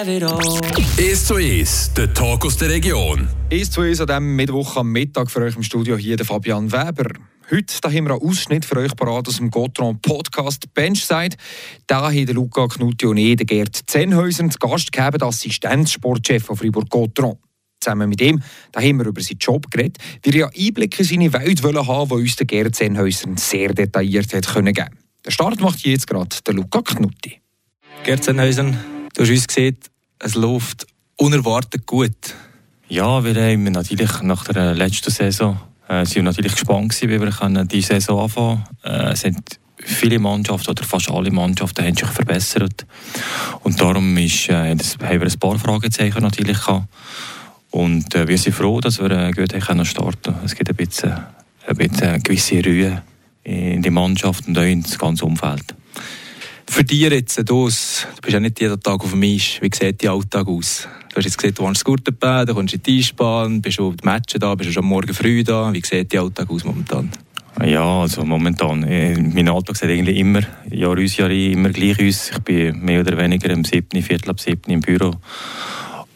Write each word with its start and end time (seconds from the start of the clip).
1 0.00 1.26
zu 1.26 1.34
1, 1.34 1.92
der 1.92 2.14
Talk 2.14 2.46
aus 2.46 2.56
der 2.56 2.70
Region. 2.70 3.28
1 3.52 3.70
zu 3.70 3.82
1 3.82 4.00
an 4.00 4.06
diesem 4.06 4.34
Mittwoch 4.34 4.76
am 4.78 4.90
Mittag 4.90 5.30
für 5.30 5.42
euch 5.42 5.56
im 5.56 5.62
Studio 5.62 5.98
hier 5.98 6.16
der 6.16 6.24
Fabian 6.24 6.72
Weber. 6.72 7.10
Heute 7.50 7.74
da 7.82 7.90
haben 7.90 8.06
wir 8.06 8.14
einen 8.14 8.22
Ausschnitt 8.22 8.64
für 8.64 8.78
euch 8.78 8.96
parat 8.96 9.28
aus 9.28 9.36
dem 9.36 9.50
Gotron 9.50 10.00
Podcast 10.00 10.72
Benchside. 10.72 11.36
Da 11.86 12.10
haben 12.10 12.24
der 12.24 12.34
Luca 12.34 12.66
Knutti 12.66 13.04
und 13.04 13.18
ich, 13.18 13.36
der 13.36 13.44
Gerd 13.44 13.78
Zenhäuser, 13.90 14.48
zu 14.48 14.58
Gast 14.58 14.90
gegeben, 14.90 15.22
Assistenzsportchef 15.22 16.44
von 16.44 16.56
Fribourg-Gotron. 16.56 17.36
Zusammen 17.78 18.08
mit 18.08 18.22
ihm 18.22 18.42
da 18.72 18.80
haben 18.80 18.96
wir 19.00 19.06
über 19.06 19.20
seinen 19.20 19.36
Job 19.36 19.70
geredet, 19.70 19.98
weil 20.24 20.34
er 20.34 20.40
ja 20.40 20.50
Einblick 20.58 20.98
in 20.98 21.04
seine 21.04 21.30
Welt 21.34 21.62
wollen 21.62 21.86
haben, 21.86 22.08
die 22.08 22.22
uns 22.22 22.36
der 22.36 22.46
Gerd 22.46 22.74
Zenhäuser 22.74 23.28
sehr 23.36 23.74
detailliert 23.74 24.32
hat 24.32 24.48
können 24.48 24.72
geben. 24.72 24.98
Den 25.26 25.30
Start 25.30 25.60
macht 25.60 25.80
jetzt 25.80 26.06
gerade 26.06 26.34
der 26.46 26.54
Luca 26.54 26.80
Knutti. 26.80 27.38
Gerd 28.02 28.24
Zenhäuser, 28.24 28.64
du 28.64 29.22
hast 29.22 29.28
uns 29.28 29.46
gesehen, 29.46 29.76
es 30.20 30.34
läuft 30.34 30.86
unerwartet 31.16 31.86
gut. 31.86 32.34
Ja, 32.88 33.24
wir 33.24 33.34
haben 33.34 33.64
natürlich 33.64 34.22
nach 34.22 34.44
der 34.44 34.74
letzten 34.74 35.10
Saison 35.10 35.58
äh, 35.88 36.04
sind 36.04 36.24
natürlich 36.24 36.52
gespannt 36.52 36.96
wie 37.02 37.20
wir 37.20 37.30
können 37.30 37.66
die 37.66 37.80
Saison 37.80 38.20
anfangen 38.20 38.64
können. 38.82 39.00
Äh, 39.00 39.12
es 39.12 39.20
sind 39.20 39.60
viele 39.78 40.18
Mannschaften 40.18 40.70
oder 40.70 40.84
fast 40.84 41.10
alle 41.10 41.30
Mannschaften 41.30 41.84
haben 41.84 41.96
sich 41.96 42.08
verbessert 42.08 42.86
und 43.62 43.80
darum 43.80 44.16
ist, 44.18 44.48
äh, 44.48 44.70
haben 44.70 45.00
wir 45.00 45.22
ein 45.22 45.38
paar 45.38 45.58
Fragezeichen 45.58 46.22
natürlich 46.22 46.58
gehabt. 46.58 46.86
und 47.70 48.14
äh, 48.14 48.28
wir 48.28 48.38
sind 48.38 48.52
froh, 48.52 48.80
dass 48.80 49.00
wir 49.00 49.10
äh, 49.10 49.30
gut 49.32 49.54
haben 49.54 49.84
starten. 49.84 50.34
Es 50.44 50.54
gibt 50.54 50.68
ein 50.68 50.76
bisschen, 50.76 51.12
ein 51.66 51.76
bisschen 51.76 52.22
gewisse 52.22 52.62
Ruhe 52.62 53.02
in 53.42 53.80
die 53.80 53.90
Mannschaft 53.90 54.46
und 54.48 54.58
auch 54.58 54.62
ins 54.62 54.98
ganze 54.98 55.24
Umfeld. 55.24 55.74
Für 56.70 56.84
dich 56.84 57.00
jetzt, 57.00 57.36
du, 57.50 57.64
bist 57.64 58.06
ja 58.28 58.38
nicht 58.38 58.60
jeden 58.60 58.80
Tag 58.80 59.02
auf 59.02 59.10
dem 59.10 59.24
Eis. 59.24 59.58
Wie 59.60 59.68
sieht 59.74 60.04
dein 60.04 60.10
Alltag 60.12 60.46
aus? 60.46 60.86
Du 61.08 61.16
hast 61.16 61.24
jetzt 61.24 61.36
gesehen, 61.36 61.52
du 61.52 61.64
wohnst 61.64 61.84
Gurtenbad, 61.84 62.48
du 62.48 62.54
kommst 62.54 62.74
in 62.74 62.82
die 62.84 63.00
Eisbahn, 63.00 63.60
bist 63.60 63.80
du 63.80 63.92
die 63.92 64.04
Matches 64.04 64.38
da, 64.38 64.54
bist 64.54 64.70
du 64.70 64.74
schon 64.74 64.84
morgen 64.84 65.12
früh 65.12 65.42
da. 65.42 65.72
Wie 65.72 65.82
sieht 65.84 66.14
dein 66.14 66.20
Alltag 66.20 66.48
aus 66.48 66.62
momentan? 66.62 67.10
Ja, 67.64 68.02
also 68.02 68.24
momentan. 68.24 68.84
Äh, 68.84 69.20
mein 69.20 69.48
Alltag 69.48 69.76
sieht 69.76 69.90
eigentlich 69.90 70.16
immer, 70.16 70.42
Jahr 70.70 70.96
aus, 70.96 71.16
Jahr 71.16 71.28
ein, 71.28 71.52
immer 71.52 71.70
gleich 71.70 72.00
aus. 72.06 72.30
Ich 72.30 72.38
bin 72.38 72.78
mehr 72.78 73.00
oder 73.00 73.18
weniger 73.18 73.52
am 73.52 73.64
7., 73.64 74.00
Viertel 74.00 74.30
ab 74.30 74.38
7. 74.38 74.72
im 74.72 74.80
Büro. 74.80 75.16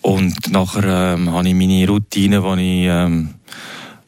Und 0.03 0.53
nachher 0.53 1.15
ähm, 1.15 1.33
habe 1.33 1.49
ich 1.49 1.55
meine 1.55 1.89
Routine, 1.89 2.45
wo 2.45 2.55
ich 2.55 2.87
ähm, 2.87 3.35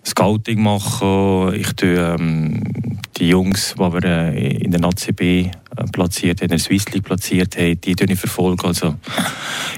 Scouting 0.07 0.63
mache. 0.63 1.53
Ich 1.57 1.73
tue 1.73 1.97
ähm, 1.97 2.63
die 3.17 3.29
Jungs, 3.29 3.75
die 3.77 3.81
wir 3.81 4.05
äh, 4.05 4.57
in 4.59 4.71
der 4.71 4.85
ACB 4.85 5.21
äh, 5.21 5.51
platziert 5.91 6.41
haben, 6.41 6.45
in 6.45 6.51
der 6.51 6.59
Swiss 6.59 6.89
League 6.91 7.05
platziert 7.05 7.57
haben, 7.57 7.81
die 7.81 7.95
ich 7.99 8.19
verfolge. 8.19 8.69
Also, 8.69 8.95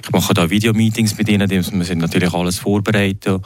ich 0.02 0.10
mache 0.10 0.34
da 0.34 0.50
Videomeetings 0.50 1.16
mit 1.16 1.28
ihnen, 1.28 1.48
wir 1.48 1.62
sind 1.62 1.98
natürlich 1.98 2.34
alles 2.34 2.58
vorbereitet. 2.58 3.40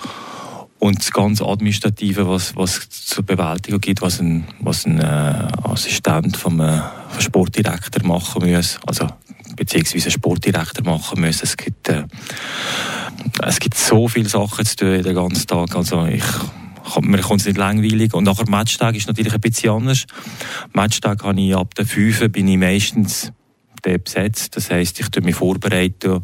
Und 0.80 0.98
das 0.98 1.12
ganze 1.12 1.46
Administrative, 1.46 2.28
was, 2.28 2.56
was 2.56 2.88
zur 2.88 3.24
Bewältigung 3.24 3.80
gibt, 3.80 4.02
was 4.02 4.18
ein, 4.18 4.48
was 4.58 4.84
ein 4.84 4.98
äh, 4.98 5.46
Assistent 5.62 6.36
vom, 6.36 6.58
äh, 6.58 6.80
Sportdirektor 7.20 8.04
machen 8.04 8.50
muss, 8.50 8.80
also 8.84 9.06
beziehungsweise 9.54 10.10
Sportdirektor 10.10 10.84
machen 10.84 11.20
muss. 11.20 11.42
Es 11.42 11.56
gibt, 11.56 11.88
äh, 11.88 12.02
es 13.46 13.60
gibt 13.60 13.76
so 13.76 14.08
viele 14.08 14.28
Sachen 14.28 14.64
zu 14.64 14.76
tun 14.76 15.02
den 15.02 15.14
ganzen 15.14 15.46
Tag. 15.46 15.76
Also 15.76 16.06
ich 16.06 16.24
mir 17.00 17.18
kommt 17.18 17.40
es 17.40 17.46
nicht 17.46 17.58
langweilig. 17.58 18.14
Und 18.14 18.24
nachher 18.24 18.48
Matchtag 18.48 18.94
ist 18.96 19.08
natürlich 19.08 19.34
ein 19.34 19.40
bisschen 19.40 19.70
anders. 19.70 20.06
Matchtag 20.72 21.24
habe 21.24 21.40
ich 21.40 21.56
ab 21.56 21.74
der 21.74 21.86
5 21.86 22.30
bin 22.30 22.48
ich 22.48 22.58
meistens 22.58 23.32
besetzt. 23.82 24.56
Das 24.56 24.70
heisst, 24.70 25.00
ich 25.00 25.08
tue 25.08 25.22
mich 25.22 25.34
vorbereiten, 25.34 26.22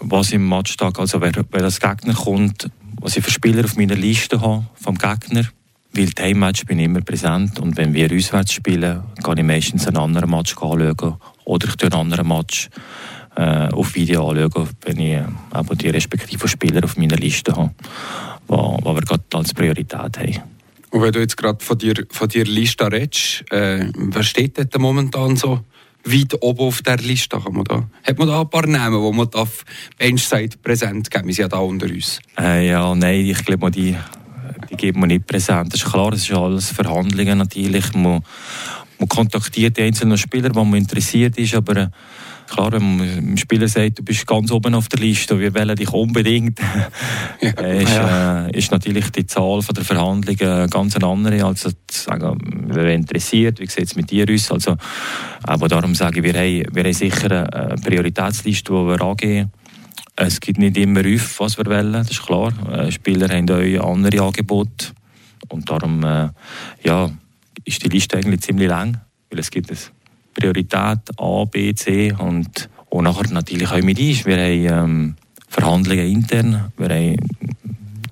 was 0.00 0.32
im 0.32 0.46
Matchtag, 0.46 0.98
also 0.98 1.20
wer, 1.20 1.32
wer 1.32 1.62
das 1.62 1.80
Gegner 1.80 2.14
kommt, 2.14 2.68
was 3.00 3.16
ich 3.16 3.24
für 3.24 3.30
Spieler 3.30 3.64
auf 3.64 3.76
meiner 3.76 3.94
Liste 3.94 4.40
habe 4.40 4.66
vom 4.74 4.98
Gegner. 4.98 5.44
Weil 5.92 6.06
die 6.06 6.22
Heimmatch 6.22 6.66
bin 6.66 6.78
ich 6.78 6.84
immer 6.84 7.00
präsent 7.00 7.58
und 7.58 7.76
wenn 7.76 7.94
wir 7.94 8.12
auswärts 8.12 8.52
spielen, 8.52 9.02
kann 9.22 9.38
ich 9.38 9.44
meistens 9.44 9.86
einen 9.86 9.96
anderen 9.96 10.30
Match 10.30 10.56
anschauen 10.56 11.16
oder 11.44 11.68
ich 11.68 11.76
tue 11.76 11.90
einen 11.90 12.00
anderen 12.00 12.28
Match 12.28 12.70
äh, 13.36 13.68
auf 13.68 13.94
Video 13.96 14.28
anschauen, 14.30 14.68
wenn 14.82 14.98
ich 14.98 15.14
äh, 15.14 15.76
die 15.76 15.88
respektiven 15.88 16.48
Spieler 16.48 16.84
auf 16.84 16.96
meiner 16.96 17.16
Liste 17.16 17.56
habe 17.56 17.72
was 18.48 18.94
wir 18.94 19.02
gerade 19.02 19.24
als 19.34 19.54
Priorität 19.54 20.18
haben. 20.18 20.42
Und 20.90 21.02
wenn 21.02 21.12
du 21.12 21.20
jetzt 21.20 21.36
gerade 21.36 21.64
von 21.64 21.78
dir, 21.78 21.94
von 22.10 22.28
dir 22.28 22.44
Liste 22.44 22.90
redest, 22.90 23.44
äh, 23.52 23.86
wer 23.96 24.22
steht 24.22 24.58
dort 24.58 24.76
momentan 24.78 25.36
so 25.36 25.60
weit 26.04 26.34
oben 26.40 26.60
auf 26.60 26.82
der 26.82 26.96
Liste? 26.98 27.38
Kann 27.38 27.52
man 27.52 27.64
da, 27.64 27.88
hat 28.02 28.18
man 28.18 28.28
da 28.28 28.40
ein 28.40 28.50
paar 28.50 28.66
Namen, 28.66 29.00
die 29.00 29.16
man 29.16 29.28
auf 29.34 29.64
Benchside 29.98 30.56
präsent 30.62 31.10
geben? 31.10 31.28
Wir 31.28 31.34
sind 31.34 31.42
ja 31.42 31.48
da 31.48 31.58
unter 31.58 31.86
uns. 31.86 32.20
Äh, 32.38 32.68
ja, 32.68 32.94
nein, 32.94 33.26
ich 33.26 33.44
glaube, 33.44 33.70
die, 33.70 33.96
die 34.68 34.76
geben 34.76 35.00
wir 35.00 35.06
nicht 35.06 35.26
präsent. 35.26 35.72
Das 35.72 35.82
ist 35.82 35.90
klar, 35.90 36.10
das 36.10 36.22
ist 36.22 36.32
alles 36.32 36.70
Verhandlungen 36.70 37.38
natürlich. 37.38 37.92
Man, 37.94 38.24
man 38.98 39.08
kontaktiert 39.08 39.76
die 39.76 39.82
einzelnen 39.82 40.18
Spieler, 40.18 40.48
die 40.48 40.58
man 40.58 40.74
interessiert 40.74 41.38
ist, 41.38 41.54
aber 41.54 41.90
Klar, 42.50 42.72
wenn 42.72 42.96
man 42.96 43.08
einem 43.08 43.36
Spieler 43.36 43.68
sagt, 43.68 44.00
du 44.00 44.02
bist 44.02 44.26
ganz 44.26 44.50
oben 44.50 44.74
auf 44.74 44.88
der 44.88 44.98
Liste, 44.98 45.38
wir 45.38 45.54
wählen 45.54 45.76
dich 45.76 45.92
unbedingt, 45.92 46.58
ja. 47.40 47.50
ist, 47.50 47.96
äh, 47.96 48.58
ist, 48.58 48.72
natürlich 48.72 49.10
die 49.10 49.24
Zahl 49.24 49.60
der 49.60 49.84
Verhandlungen 49.84 50.68
ganz 50.68 50.96
eine 50.96 51.06
andere, 51.06 51.44
als 51.44 51.60
zu 51.62 51.70
sagen, 51.88 52.38
wer 52.66 52.92
interessiert, 52.92 53.60
wie 53.60 53.66
sieht 53.66 53.84
es 53.84 53.94
mit 53.94 54.10
dir 54.10 54.26
aus. 54.28 54.50
Also, 54.50 54.76
aber 55.44 55.68
darum 55.68 55.94
sage 55.94 56.18
ich, 56.18 56.24
wir 56.24 56.34
haben, 56.34 56.74
wir 56.74 56.82
haben 56.82 56.92
sicher 56.92 57.52
eine 57.52 57.76
Prioritätsliste, 57.76 58.72
die 58.72 58.78
wir 58.78 59.00
angehen. 59.00 59.52
Es 60.16 60.40
gibt 60.40 60.58
nicht 60.58 60.76
immer 60.76 61.02
auf, 61.06 61.38
was 61.38 61.56
wir 61.56 61.66
wollen, 61.66 61.92
das 61.92 62.10
ist 62.10 62.26
klar. 62.26 62.52
Äh, 62.68 62.90
Spieler 62.90 63.28
haben 63.28 63.48
auch 63.48 63.92
andere 63.92 64.22
Angebote 64.22 64.88
und 65.48 65.70
darum 65.70 66.02
äh, 66.02 66.30
ja, 66.82 67.10
ist 67.64 67.84
die 67.84 67.88
Liste 67.88 68.16
eigentlich 68.16 68.40
ziemlich 68.40 68.68
lang, 68.68 69.00
weil 69.30 69.38
es 69.38 69.50
gibt 69.52 69.70
es 69.70 69.92
Priorität 70.40 70.98
A, 71.18 71.44
B, 71.44 71.72
C 71.74 72.12
und, 72.12 72.68
und 72.88 73.04
nachher 73.04 73.32
natürlich 73.32 73.70
auch 73.70 73.82
mit 73.82 74.00
uns. 74.00 74.26
Wir 74.26 74.36
haben 74.36 74.90
ähm, 74.90 75.14
Verhandlungen 75.48 76.06
intern, 76.06 76.72
wir 76.76 76.88
haben 76.88 77.16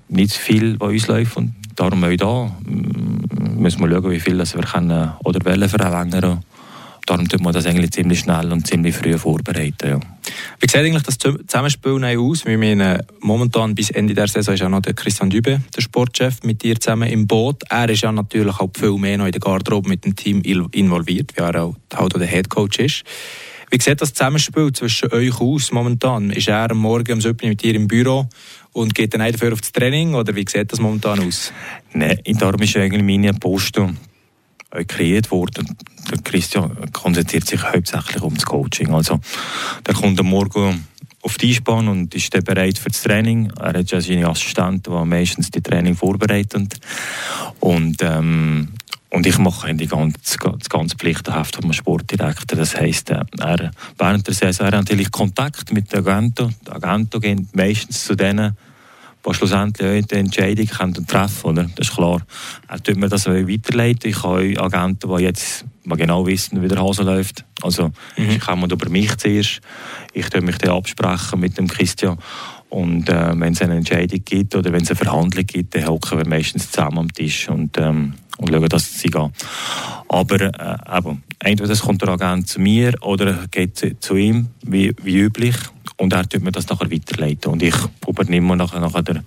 nicht 0.07 0.33
viel, 0.33 0.79
was 0.79 0.89
uns 0.89 1.07
läuft 1.07 1.37
und 1.37 1.53
darum 1.75 2.03
auch 2.03 2.15
da 2.15 2.51
müssen 3.59 3.81
wir 3.81 3.89
schauen, 3.89 4.11
wie 4.11 4.19
viel 4.19 4.37
das 4.37 4.55
wir 4.55 4.63
können 4.63 5.11
oder 5.23 5.45
wollen 5.45 5.69
verlängern. 5.69 6.43
Darum 7.05 7.27
tut 7.27 7.41
man 7.41 7.53
das 7.53 7.65
eigentlich 7.65 7.91
ziemlich 7.91 8.19
schnell 8.19 8.51
und 8.51 8.67
ziemlich 8.67 8.95
früh 8.95 9.17
vorbereiten. 9.17 9.89
Ja. 9.89 9.99
Wie 10.59 10.67
sieht 10.67 10.75
eigentlich 10.77 11.03
das 11.03 11.17
Zusammenspiel 11.17 12.03
aus? 12.17 12.45
Wir 12.45 12.57
meine, 12.57 13.05
momentan 13.19 13.75
bis 13.75 13.89
Ende 13.91 14.13
der 14.13 14.27
Saison 14.27 14.53
ist 14.53 14.59
ja 14.59 14.69
noch 14.69 14.81
der 14.81 14.93
Christian 14.93 15.29
Dübe, 15.29 15.61
der 15.75 15.81
Sportchef, 15.81 16.43
mit 16.43 16.63
dir 16.63 16.79
zusammen 16.79 17.09
im 17.09 17.27
Boot. 17.27 17.63
Er 17.69 17.89
ist 17.89 18.01
ja 18.01 18.11
natürlich 18.11 18.59
auch 18.59 18.71
viel 18.77 18.97
mehr 18.97 19.17
noch 19.17 19.25
in 19.25 19.31
der 19.31 19.41
Garderobe 19.41 19.89
mit 19.89 20.05
dem 20.05 20.15
Team 20.15 20.41
involviert, 20.41 21.33
wie 21.35 21.41
er 21.41 21.63
auch 21.63 22.09
der 22.09 22.27
Head 22.27 22.49
Coach 22.49 22.79
ist. 22.79 23.03
Wie 23.71 23.79
sieht 23.79 24.01
das 24.01 24.13
Zusammenspiel 24.13 24.73
zwischen 24.73 25.13
euch 25.13 25.39
aus 25.39 25.71
momentan? 25.71 26.31
Ist 26.31 26.47
er 26.47 26.71
am 26.71 26.79
Morgen 26.79 27.13
um 27.13 27.21
7 27.21 27.47
mit 27.47 27.61
dir 27.61 27.75
im 27.75 27.87
Büro 27.87 28.27
und 28.73 28.95
geht 28.95 29.13
dann 29.13 29.31
dafür 29.31 29.53
auf 29.53 29.61
das 29.61 29.71
Training 29.71 30.15
oder 30.15 30.35
wie 30.35 30.45
sieht 30.47 30.71
das 30.71 30.79
momentan 30.79 31.19
aus? 31.19 31.53
Nein, 31.93 32.17
darum 32.39 32.61
ist 32.61 32.75
eigentlich 32.75 33.03
meine 33.03 33.33
Posten 33.35 33.97
kreiert 34.87 35.31
worden. 35.31 35.77
Der 36.09 36.19
Christian 36.19 36.91
konzentriert 36.91 37.47
sich 37.47 37.63
hauptsächlich 37.63 38.21
um 38.21 38.35
das 38.35 38.45
Coaching. 38.45 38.93
Also, 38.93 39.19
der 39.85 39.93
kommt 39.93 40.19
am 40.19 40.27
Morgen 40.27 40.85
auf 41.21 41.37
die 41.37 41.51
Eisbahn 41.51 41.87
und 41.87 42.15
ist 42.15 42.33
dann 42.33 42.43
bereit 42.43 42.77
für 42.77 42.89
das 42.89 43.03
Training. 43.03 43.51
Er 43.59 43.73
hat 43.73 43.91
ja 43.91 43.99
seine 43.99 44.27
Assistenten, 44.27 44.93
die 44.93 45.05
meistens 45.05 45.51
die 45.51 45.61
Training 45.61 45.95
vorbereiten. 45.95 46.69
Und, 47.59 47.97
ähm, 48.01 48.69
und 49.09 49.25
ich 49.25 49.37
mache 49.37 49.73
die 49.73 49.87
ganze, 49.87 50.37
das 50.37 50.69
ganze 50.69 50.95
Pflichtenheft 50.95 51.55
vom 51.55 51.73
Sportdirektor. 51.73 52.57
Das 52.57 52.75
heisst, 52.75 53.09
äh, 53.09 53.23
er, 53.39 53.71
während 53.97 54.27
der 54.27 54.33
Saison 54.33 54.67
er 54.67 54.77
hat 54.77 54.85
natürlich 54.85 55.11
Kontakt 55.11 55.73
mit 55.73 55.91
der 55.91 55.99
Agento. 55.99 56.51
Der 56.65 56.75
Agento 56.75 57.19
geht 57.19 57.55
meistens 57.55 58.05
zu 58.05 58.15
denen, 58.15 58.55
die 59.25 59.33
schlussendlich 59.33 60.05
die 60.05 60.15
Entscheidung 60.15 60.67
treffen 61.07 61.55
können. 61.55 61.73
Das 61.75 61.89
ist 61.89 61.95
klar. 61.95 62.21
Er 62.67 62.81
tut 62.81 62.97
mir 62.97 63.09
das 63.09 63.25
weiterleiten. 63.25 64.09
Ich 64.09 64.23
habe 64.23 64.53
Agenten, 64.57 65.15
die 65.15 65.23
jetzt 65.23 65.65
mal 65.83 65.95
genau 65.95 66.25
wissen, 66.25 66.61
wie 66.61 66.67
der 66.67 66.81
Hase 66.81 67.03
läuft. 67.03 67.43
Also 67.61 67.91
mhm. 68.17 68.29
ich 68.29 68.39
komme 68.39 68.67
über 68.67 68.89
mich 68.89 69.15
zuerst. 69.17 69.61
Ich 70.13 70.29
tue 70.29 70.41
mich 70.41 70.57
dann 70.57 70.71
absprechen 70.71 71.39
mit 71.39 71.57
dem 71.57 71.67
Christian. 71.67 72.17
Und 72.69 73.09
äh, 73.09 73.33
wenn 73.35 73.53
es 73.53 73.61
eine 73.61 73.77
Entscheidung 73.77 74.23
gibt 74.23 74.55
oder 74.55 74.71
wenn 74.71 74.83
es 74.83 74.89
eine 74.89 74.95
Verhandlung 74.95 75.45
gibt, 75.45 75.75
dann 75.75 75.87
hocken 75.87 76.19
wir 76.19 76.27
meistens 76.27 76.71
zusammen 76.71 76.99
am 76.99 77.13
Tisch 77.13 77.49
und, 77.49 77.77
ähm, 77.79 78.13
und 78.37 78.49
schauen, 78.49 78.69
dass 78.69 78.99
sie 78.99 79.09
gehen. 79.09 79.33
Aber 80.07 80.39
äh, 80.39 80.97
eben, 80.97 81.23
entweder 81.39 81.71
es 81.71 81.81
kommt 81.81 82.03
der 82.03 82.09
Agent 82.09 82.47
zu 82.47 82.61
mir 82.61 82.93
oder 83.01 83.47
geht 83.49 83.97
zu 83.99 84.15
ihm, 84.15 84.49
wie, 84.61 84.93
wie 85.01 85.17
üblich. 85.17 85.55
Und 85.99 86.13
er 86.13 86.27
tut 86.27 86.41
mir 86.41 86.53
das 86.53 86.69
nachher 86.69 86.89
weiterleiten. 86.89 87.51
Und 87.51 87.61
ich 87.61 87.75
übernehme 88.07 88.55
nachher, 88.55 88.79
nachher 88.79 89.03
den, 89.03 89.19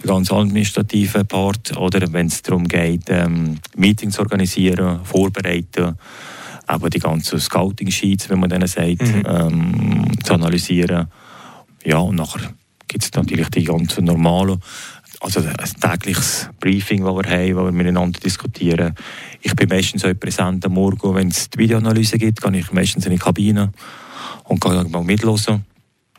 den 0.00 0.06
ganzen 0.06 0.34
administrativen 0.34 1.26
Part. 1.26 1.76
Oder 1.76 2.12
wenn 2.12 2.28
es 2.28 2.42
darum 2.42 2.68
geht, 2.68 3.02
ähm, 3.08 3.58
Meetings 3.76 4.14
zu 4.14 4.22
organisieren, 4.22 5.00
vorbereiten, 5.04 5.98
aber 6.68 6.90
die 6.90 7.00
ganzen 7.00 7.40
Scouting-Sheets, 7.40 8.30
wie 8.30 8.36
man 8.36 8.48
denen 8.48 8.68
sagt, 8.68 9.02
mhm. 9.02 9.24
ähm, 9.26 10.22
zu 10.22 10.34
analysieren. 10.34 11.08
ja, 11.84 11.98
und 11.98 12.14
nachher 12.14 12.54
gibt 12.86 13.02
es 13.02 13.12
natürlich 13.14 13.48
die 13.48 13.64
ganzen 13.64 14.04
normalen, 14.04 14.62
also 15.20 15.40
ein 15.40 15.80
tägliches 15.80 16.50
Briefing, 16.60 17.04
das 17.04 17.16
wir 17.16 17.30
haben, 17.30 17.56
wo 17.56 17.64
wir 17.64 17.72
miteinander 17.72 18.20
diskutieren. 18.20 18.94
Ich 19.40 19.56
bin 19.56 19.68
meistens 19.68 20.04
auch 20.04 20.14
präsent 20.14 20.64
am 20.66 20.74
Morgen, 20.74 21.16
wenn 21.16 21.28
es 21.28 21.50
die 21.50 21.58
Videoanalyse 21.58 22.16
gibt, 22.16 22.40
gehe 22.40 22.58
ich 22.58 22.70
meistens 22.70 23.06
in 23.06 23.12
die 23.12 23.18
Kabine 23.18 23.72
und 24.44 24.60
kann 24.60 24.88
mal 24.88 25.02
mithören 25.02 25.64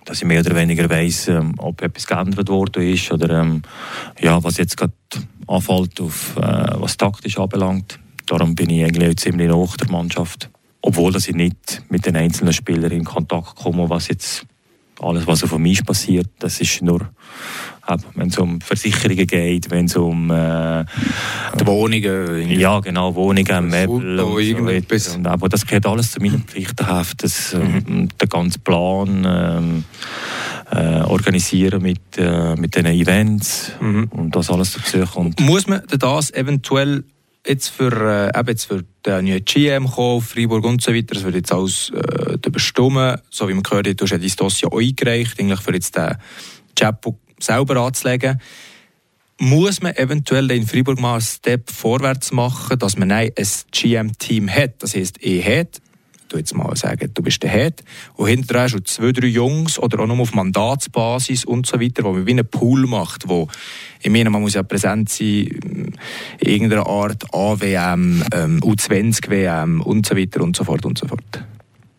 dass 0.05 0.17
ich 0.17 0.27
mehr 0.27 0.41
oder 0.41 0.55
weniger 0.55 0.89
weiss, 0.89 1.27
ähm, 1.27 1.53
ob 1.57 1.81
etwas 1.81 2.07
geändert 2.07 2.49
worden 2.49 2.83
ist 2.83 3.11
oder 3.11 3.41
ähm, 3.41 3.61
ja, 4.19 4.43
was 4.43 4.57
jetzt 4.57 4.77
gerade 4.77 4.93
anfällt, 5.47 5.99
auf, 6.01 6.35
äh, 6.37 6.41
was 6.79 6.97
taktisch 6.97 7.37
anbelangt. 7.37 7.99
Darum 8.25 8.55
bin 8.55 8.69
ich 8.69 8.83
eigentlich 8.83 9.17
ziemlich 9.17 9.49
nach 9.49 9.77
der 9.77 9.89
Mannschaft. 9.89 10.49
Obwohl 10.81 11.11
dass 11.11 11.27
ich 11.27 11.35
nicht 11.35 11.81
mit 11.89 12.05
den 12.05 12.15
einzelnen 12.15 12.53
Spielern 12.53 12.91
in 12.91 13.05
Kontakt 13.05 13.55
komme, 13.55 13.89
was 13.89 14.09
jetzt 14.09 14.45
alles, 14.99 15.27
was 15.27 15.43
auf 15.43 15.57
mich 15.57 15.85
passiert, 15.85 16.29
das 16.39 16.59
ist 16.59 16.81
nur 16.81 17.09
wenn 18.15 18.29
es 18.29 18.37
um 18.37 18.61
Versicherungen 18.61 19.27
geht, 19.27 19.69
wenn 19.69 19.85
es 19.85 19.95
um 19.95 20.31
äh, 20.31 20.85
die 21.59 21.67
Wohnungen. 21.67 22.49
Ja, 22.49 22.79
genau, 22.79 23.13
Wohnungen, 23.15 23.67
Möbel 23.67 24.19
und, 24.19 24.99
so 24.99 25.15
und 25.15 25.27
aber 25.27 25.49
das 25.49 25.65
gehört 25.65 25.85
alles 25.85 26.11
zu 26.11 26.21
meinem 26.21 26.43
Pflichtenheft, 26.43 27.23
das, 27.23 27.53
mhm. 27.53 27.83
Ähm, 27.87 28.09
der 28.19 28.27
ganze 28.27 28.59
Plan 28.59 29.25
ähm, 29.27 29.83
äh, 30.71 31.01
organisieren 31.01 31.81
mit, 31.81 32.17
äh, 32.17 32.55
mit 32.55 32.75
den 32.75 32.85
Events 32.85 33.73
mhm. 33.79 34.09
und 34.11 34.35
das 34.35 34.49
alles 34.49 34.73
dazu 34.73 35.05
kommt. 35.05 35.39
Muss 35.41 35.67
man 35.67 35.81
das 35.87 36.33
eventuell 36.33 37.03
jetzt 37.45 37.69
für, 37.69 38.31
äh, 38.33 38.39
eben 38.39 38.47
jetzt 38.47 38.65
für 38.65 38.83
den 39.05 39.25
neuen 39.25 39.43
GM 39.43 39.89
kommen, 39.89 40.21
Freiburg 40.21 40.63
und 40.63 40.81
so 40.81 40.93
weiter, 40.93 41.15
das 41.15 41.23
wird 41.23 41.35
jetzt 41.35 41.51
alles 41.51 41.91
äh, 41.91 42.37
bestimmen, 42.49 43.17
so 43.29 43.49
wie 43.49 43.53
man 43.53 43.63
gehört 43.63 43.87
hat, 43.87 43.99
du 43.99 44.05
hast 44.05 44.11
ja 44.11 44.17
dein 44.17 44.31
Dossier 44.35 44.69
eingereicht, 44.71 45.39
eigentlich 45.39 45.59
für 45.59 45.73
jetzt 45.73 45.95
den 45.97 46.15
Chapo 46.77 47.19
selber 47.43 47.77
anzulegen. 47.77 48.39
Muss 49.39 49.81
man 49.81 49.95
eventuell 49.95 50.49
in 50.51 50.65
Freiburg 50.65 50.99
mal 50.99 51.13
einen 51.13 51.21
Step 51.21 51.69
vorwärts 51.71 52.31
machen, 52.31 52.77
dass 52.79 52.97
man 52.97 53.11
ein 53.11 53.31
GM-Team 53.71 54.49
hat? 54.49 54.75
Das 54.79 54.95
heisst, 54.95 55.17
ich 55.21 55.45
hat, 55.45 55.81
du 56.29 56.37
jetzt 56.37 56.55
mal 56.55 56.75
sagen, 56.75 57.11
du 57.13 57.21
bist 57.21 57.41
der 57.43 57.49
Head, 57.51 57.83
und 58.15 58.27
hinterher 58.27 58.67
du 58.67 58.83
zwei, 58.83 59.11
drei 59.11 59.27
Jungs 59.27 59.79
oder 59.79 59.99
auch 59.99 60.07
nur 60.07 60.19
auf 60.19 60.33
Mandatsbasis 60.33 61.45
und 61.45 61.65
so 61.65 61.79
weiter, 61.79 62.03
wo 62.03 62.13
man 62.13 62.25
wie 62.25 62.31
einen 62.31 62.47
Pool 62.47 62.85
macht, 62.87 63.27
wo, 63.27 63.47
ich 64.01 64.11
meine, 64.11 64.29
man 64.29 64.41
muss 64.41 64.53
ja 64.53 64.63
präsent 64.63 65.09
sein, 65.09 65.25
in 65.27 65.93
irgendeiner 66.39 66.87
Art 66.87 67.25
AWM, 67.33 68.23
ähm, 68.33 68.59
U20-WM 68.61 69.81
und 69.81 70.05
so 70.05 70.15
weiter 70.15 70.41
und 70.41 70.55
so 70.55 70.63
fort 70.63 70.85
und 70.85 70.97
so 70.97 71.07
fort. 71.07 71.43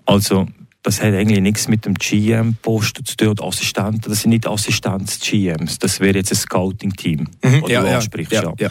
Also, 0.06 0.46
das 0.84 1.00
hat 1.00 1.14
eigentlich 1.14 1.40
nichts 1.40 1.66
mit 1.66 1.86
dem 1.86 1.94
GM-Posten 1.94 3.06
zu 3.06 3.16
tun 3.16 3.28
oder 3.28 3.44
Assistenten. 3.44 4.10
Das 4.10 4.20
sind 4.20 4.30
nicht 4.30 4.46
Assistenz-GMs. 4.46 5.78
Das 5.78 5.98
wäre 5.98 6.18
jetzt 6.18 6.30
ein 6.30 6.36
Scouting-Team, 6.36 7.26
mhm, 7.42 7.64
ja, 7.66 7.80
du 7.80 7.96
ansprichst. 7.96 8.32
Ja, 8.32 8.52
ja. 8.58 8.68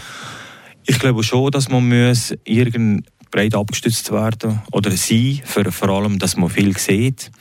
Ich 0.85 0.99
glaube 0.99 1.23
schon, 1.23 1.49
dass 1.49 1.69
man 1.69 1.89
muss 1.89 2.35
irgend 2.43 3.07
breit 3.31 3.55
abgestützt 3.55 4.11
werden 4.11 4.61
oder 4.71 4.91
sein, 4.91 5.41
für, 5.43 5.71
vor 5.71 5.89
allem, 5.89 6.19
dass 6.19 6.37
man 6.37 6.49
viel 6.49 6.77
sieht. 6.77 7.31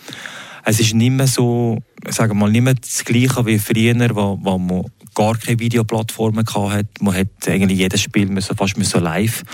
Es 0.65 0.81
ist 0.81 0.95
nicht 0.95 1.11
mehr 1.11 1.27
so, 1.27 1.79
sagen 2.09 2.33
wir 2.33 2.47
mal, 2.47 2.51
nicht 2.51 2.63
mehr 2.63 2.75
das 2.75 3.05
Gleiche 3.05 3.45
wie 3.45 3.59
früher, 3.59 3.95
wo, 4.15 4.39
wo 4.41 4.57
man 4.57 4.87
gar 5.15 5.37
keine 5.37 5.59
Videoplattformen 5.59 6.47
hatte. 6.47 6.89
Man 7.01 7.15
hat 7.15 7.47
eigentlich 7.47 7.79
jedes 7.79 8.01
Spiel 8.01 8.27
müssen, 8.27 8.57
fast 8.57 8.79
müssen 8.79 9.03
live 9.03 9.45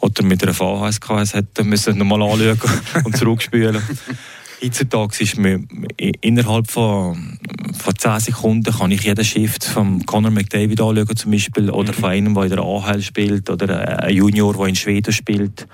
oder 0.00 0.22
mit 0.22 0.42
einer 0.42 0.54
VHS 0.54 1.34
hätte 1.34 1.62
müssen 1.62 1.98
nochmal 1.98 2.22
anschauen 2.22 2.58
und 3.04 3.16
zurückspielen. 3.18 3.82
Heutzutage 4.62 5.22
ist 5.22 5.38
mir 5.38 5.64
innerhalb 5.96 6.70
von, 6.70 7.38
von 7.72 7.96
10 7.96 8.20
Sekunden 8.20 8.74
kann 8.74 8.90
ich 8.90 9.04
jeden 9.04 9.24
Shift 9.24 9.64
von 9.64 10.04
Conor 10.04 10.30
McDavid 10.30 10.80
anschauen 10.80 11.16
zum 11.16 11.30
Beispiel 11.30 11.70
oder 11.70 11.94
von 11.94 12.10
einem, 12.10 12.34
der 12.34 12.44
in 12.44 12.50
der 12.50 12.58
AHL 12.60 13.00
spielt 13.00 13.48
oder 13.48 14.02
ein 14.02 14.14
Junior, 14.14 14.54
der 14.54 14.66
in 14.66 14.76
Schweden 14.76 15.12
spielt. 15.14 15.66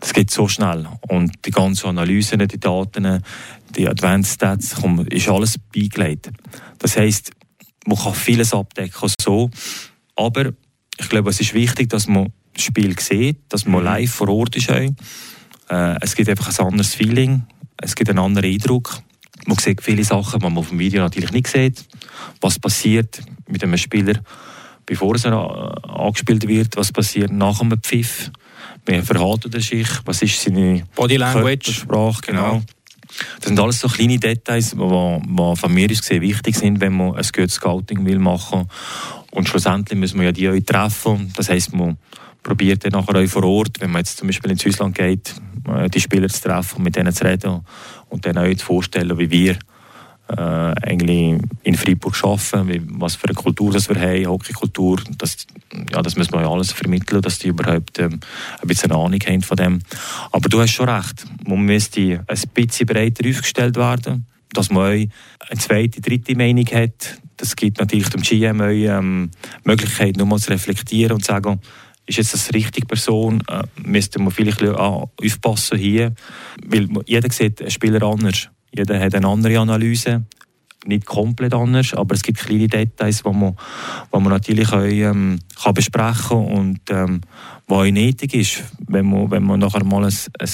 Das 0.00 0.12
geht 0.12 0.32
so 0.32 0.48
schnell. 0.48 0.88
Und 1.08 1.32
die 1.44 1.52
ganzen 1.52 1.88
Analysen, 1.88 2.46
die 2.48 2.58
Daten, 2.58 3.22
die 3.76 3.88
Advanced 3.88 4.34
Stats, 4.34 4.74
ist 5.10 5.28
alles 5.28 5.56
beigelegt. 5.72 6.30
Das 6.78 6.96
heisst, 6.96 7.30
man 7.86 7.98
kann 7.98 8.14
vieles 8.14 8.52
abdecken 8.52 9.10
so, 9.20 9.50
aber 10.16 10.52
ich 11.00 11.08
glaube, 11.08 11.30
es 11.30 11.40
ist 11.40 11.54
wichtig, 11.54 11.88
dass 11.90 12.08
man 12.08 12.32
das 12.52 12.64
Spiel 12.64 12.98
sieht, 12.98 13.38
dass 13.48 13.64
man 13.64 13.80
mhm. 13.80 13.86
live 13.86 14.10
vor 14.10 14.28
Ort 14.28 14.56
ist. 14.56 14.70
Äh, 15.70 15.96
es 16.00 16.14
gibt 16.14 16.28
einfach 16.28 16.48
ein 16.58 16.66
anderes 16.66 16.94
Feeling, 16.94 17.42
es 17.76 17.94
gibt 17.94 18.10
einen 18.10 18.18
anderen 18.18 18.50
Eindruck. 18.50 19.00
Man 19.46 19.58
sieht 19.58 19.82
viele 19.82 20.04
Sachen, 20.04 20.40
die 20.40 20.44
man 20.44 20.58
auf 20.58 20.68
dem 20.68 20.78
Video 20.78 21.00
natürlich 21.00 21.32
nicht 21.32 21.46
sieht. 21.46 21.84
Was 22.40 22.58
passiert 22.58 23.20
mit 23.46 23.62
einem 23.62 23.76
Spieler, 23.76 24.14
bevor 24.84 25.16
er 25.24 25.84
angespielt 25.88 26.46
wird, 26.48 26.76
was 26.76 26.92
passiert 26.92 27.30
nach 27.30 27.60
dem 27.60 27.72
Pfiff, 27.80 28.30
wie 28.86 29.00
verhalten 29.02 29.52
er 29.52 29.60
sich, 29.60 29.88
was 30.04 30.22
ist 30.22 30.42
seine 30.42 30.84
Body 30.94 31.16
Language, 31.16 31.72
Sprache, 31.72 32.20
genau. 32.26 32.50
genau. 32.50 32.62
Das 33.38 33.48
sind 33.48 33.58
alles 33.58 33.80
so 33.80 33.88
kleine 33.88 34.18
Details, 34.18 34.70
die, 34.70 34.76
von 34.76 35.74
mir 35.74 35.90
aus 35.90 36.00
gesehen 36.00 36.22
wichtig 36.22 36.56
sind, 36.56 36.80
wenn 36.80 36.96
man 36.96 37.14
ein 37.14 37.26
gutes 37.34 37.54
Scouting 37.54 38.04
will 38.04 38.18
machen. 38.18 38.68
Und 39.30 39.48
schlussendlich 39.48 39.98
müssen 39.98 40.18
wir 40.18 40.26
ja 40.26 40.32
die 40.32 40.48
auch 40.48 40.58
treffen. 40.64 41.32
Das 41.36 41.48
heisst, 41.48 41.74
man 41.74 41.96
probiert 42.42 42.84
dann 42.84 42.92
nachher 42.92 43.16
auch 43.16 43.28
vor 43.28 43.44
Ort, 43.44 43.80
wenn 43.80 43.90
man 43.90 44.00
jetzt 44.00 44.18
zum 44.18 44.28
Beispiel 44.28 44.50
ins 44.50 44.66
Ausland 44.66 44.96
geht, 44.96 45.34
äh, 45.68 45.88
die 45.88 46.00
Spieler 46.00 46.28
zu 46.28 46.42
treffen, 46.42 46.82
mit 46.82 46.96
denen 46.96 47.12
zu 47.12 47.24
reden 47.24 47.60
und 48.08 48.26
dann 48.26 48.38
auch 48.38 48.54
zu 48.54 48.64
vorstellen, 48.64 49.18
wie 49.18 49.30
wir 49.30 49.58
äh, 50.28 50.40
eigentlich 50.82 51.40
in 51.62 51.74
Freiburg 51.74 52.22
arbeiten, 52.22 52.68
wie, 52.68 52.82
was 53.00 53.16
für 53.16 53.28
eine 53.28 53.34
Kultur 53.34 53.72
das 53.72 53.88
wir 53.88 53.98
haben, 53.98 54.26
Hockeykultur, 54.26 55.00
das, 55.16 55.46
ja, 55.90 56.02
das 56.02 56.16
müssen 56.16 56.32
wir 56.34 56.42
ja 56.42 56.50
alles 56.50 56.72
vermitteln, 56.72 57.22
dass 57.22 57.38
die 57.38 57.48
überhaupt 57.48 57.98
ähm, 57.98 58.20
ein 58.60 58.68
bisschen 58.68 58.92
eine 58.92 59.00
Ahnung 59.02 59.20
haben 59.26 59.42
von 59.42 59.56
dem. 59.56 59.80
Aber 60.30 60.48
du 60.48 60.60
hast 60.60 60.72
schon 60.72 60.88
recht, 60.88 61.24
man 61.46 61.60
müsste 61.60 62.24
ein 62.26 62.38
bisschen 62.54 62.86
breiter 62.86 63.28
aufgestellt 63.28 63.76
werden, 63.76 64.26
dass 64.52 64.70
man 64.70 64.82
auch 64.82 65.48
eine 65.50 65.60
zweite, 65.60 66.00
dritte 66.00 66.34
Meinung 66.34 66.66
hat. 66.66 67.18
Das 67.36 67.56
gibt 67.56 67.78
natürlich 67.78 68.10
dem 68.10 68.22
GM 68.22 68.60
auch 68.60 68.66
ähm, 68.66 69.30
Möglichkeit, 69.64 70.16
nochmal 70.16 70.40
zu 70.40 70.50
reflektieren 70.50 71.12
und 71.12 71.24
zu 71.24 71.32
sagen, 71.32 71.60
ist 72.08 72.16
jetzt 72.16 72.34
das 72.34 72.48
die 72.48 72.56
richtige 72.56 72.86
Person, 72.86 73.42
äh, 73.48 73.62
müsste 73.82 74.18
man 74.18 74.30
vielleicht 74.30 74.62
ah, 74.62 75.08
aufpassen 75.22 75.78
hier, 75.78 76.14
weil 76.66 76.88
jeder 77.06 77.30
sieht 77.30 77.60
einen 77.60 77.70
Spieler 77.70 78.02
anders. 78.02 78.48
Jeder 78.74 78.98
hat 78.98 79.14
eine 79.14 79.28
andere 79.28 79.58
Analyse, 79.58 80.24
nicht 80.86 81.06
komplett 81.06 81.54
anders, 81.54 81.94
aber 81.94 82.14
es 82.14 82.22
gibt 82.22 82.38
kleine 82.38 82.68
Details, 82.68 83.22
die 83.22 83.30
man, 83.30 83.56
wo 84.10 84.20
man 84.20 84.32
natürlich 84.32 84.72
auch, 84.72 84.84
ähm, 84.84 85.38
kann 85.62 85.74
besprechen 85.74 86.28
kann 86.28 86.46
und 86.46 86.80
ähm, 86.90 87.20
was 87.66 87.78
auch 87.78 87.90
nötig 87.90 88.34
ist, 88.34 88.64
wenn 88.86 89.08
man, 89.08 89.30
wenn 89.30 89.42
man 89.42 89.60
nachher 89.60 89.84
mal 89.84 90.04
ein, 90.04 90.14
ein 90.38 90.48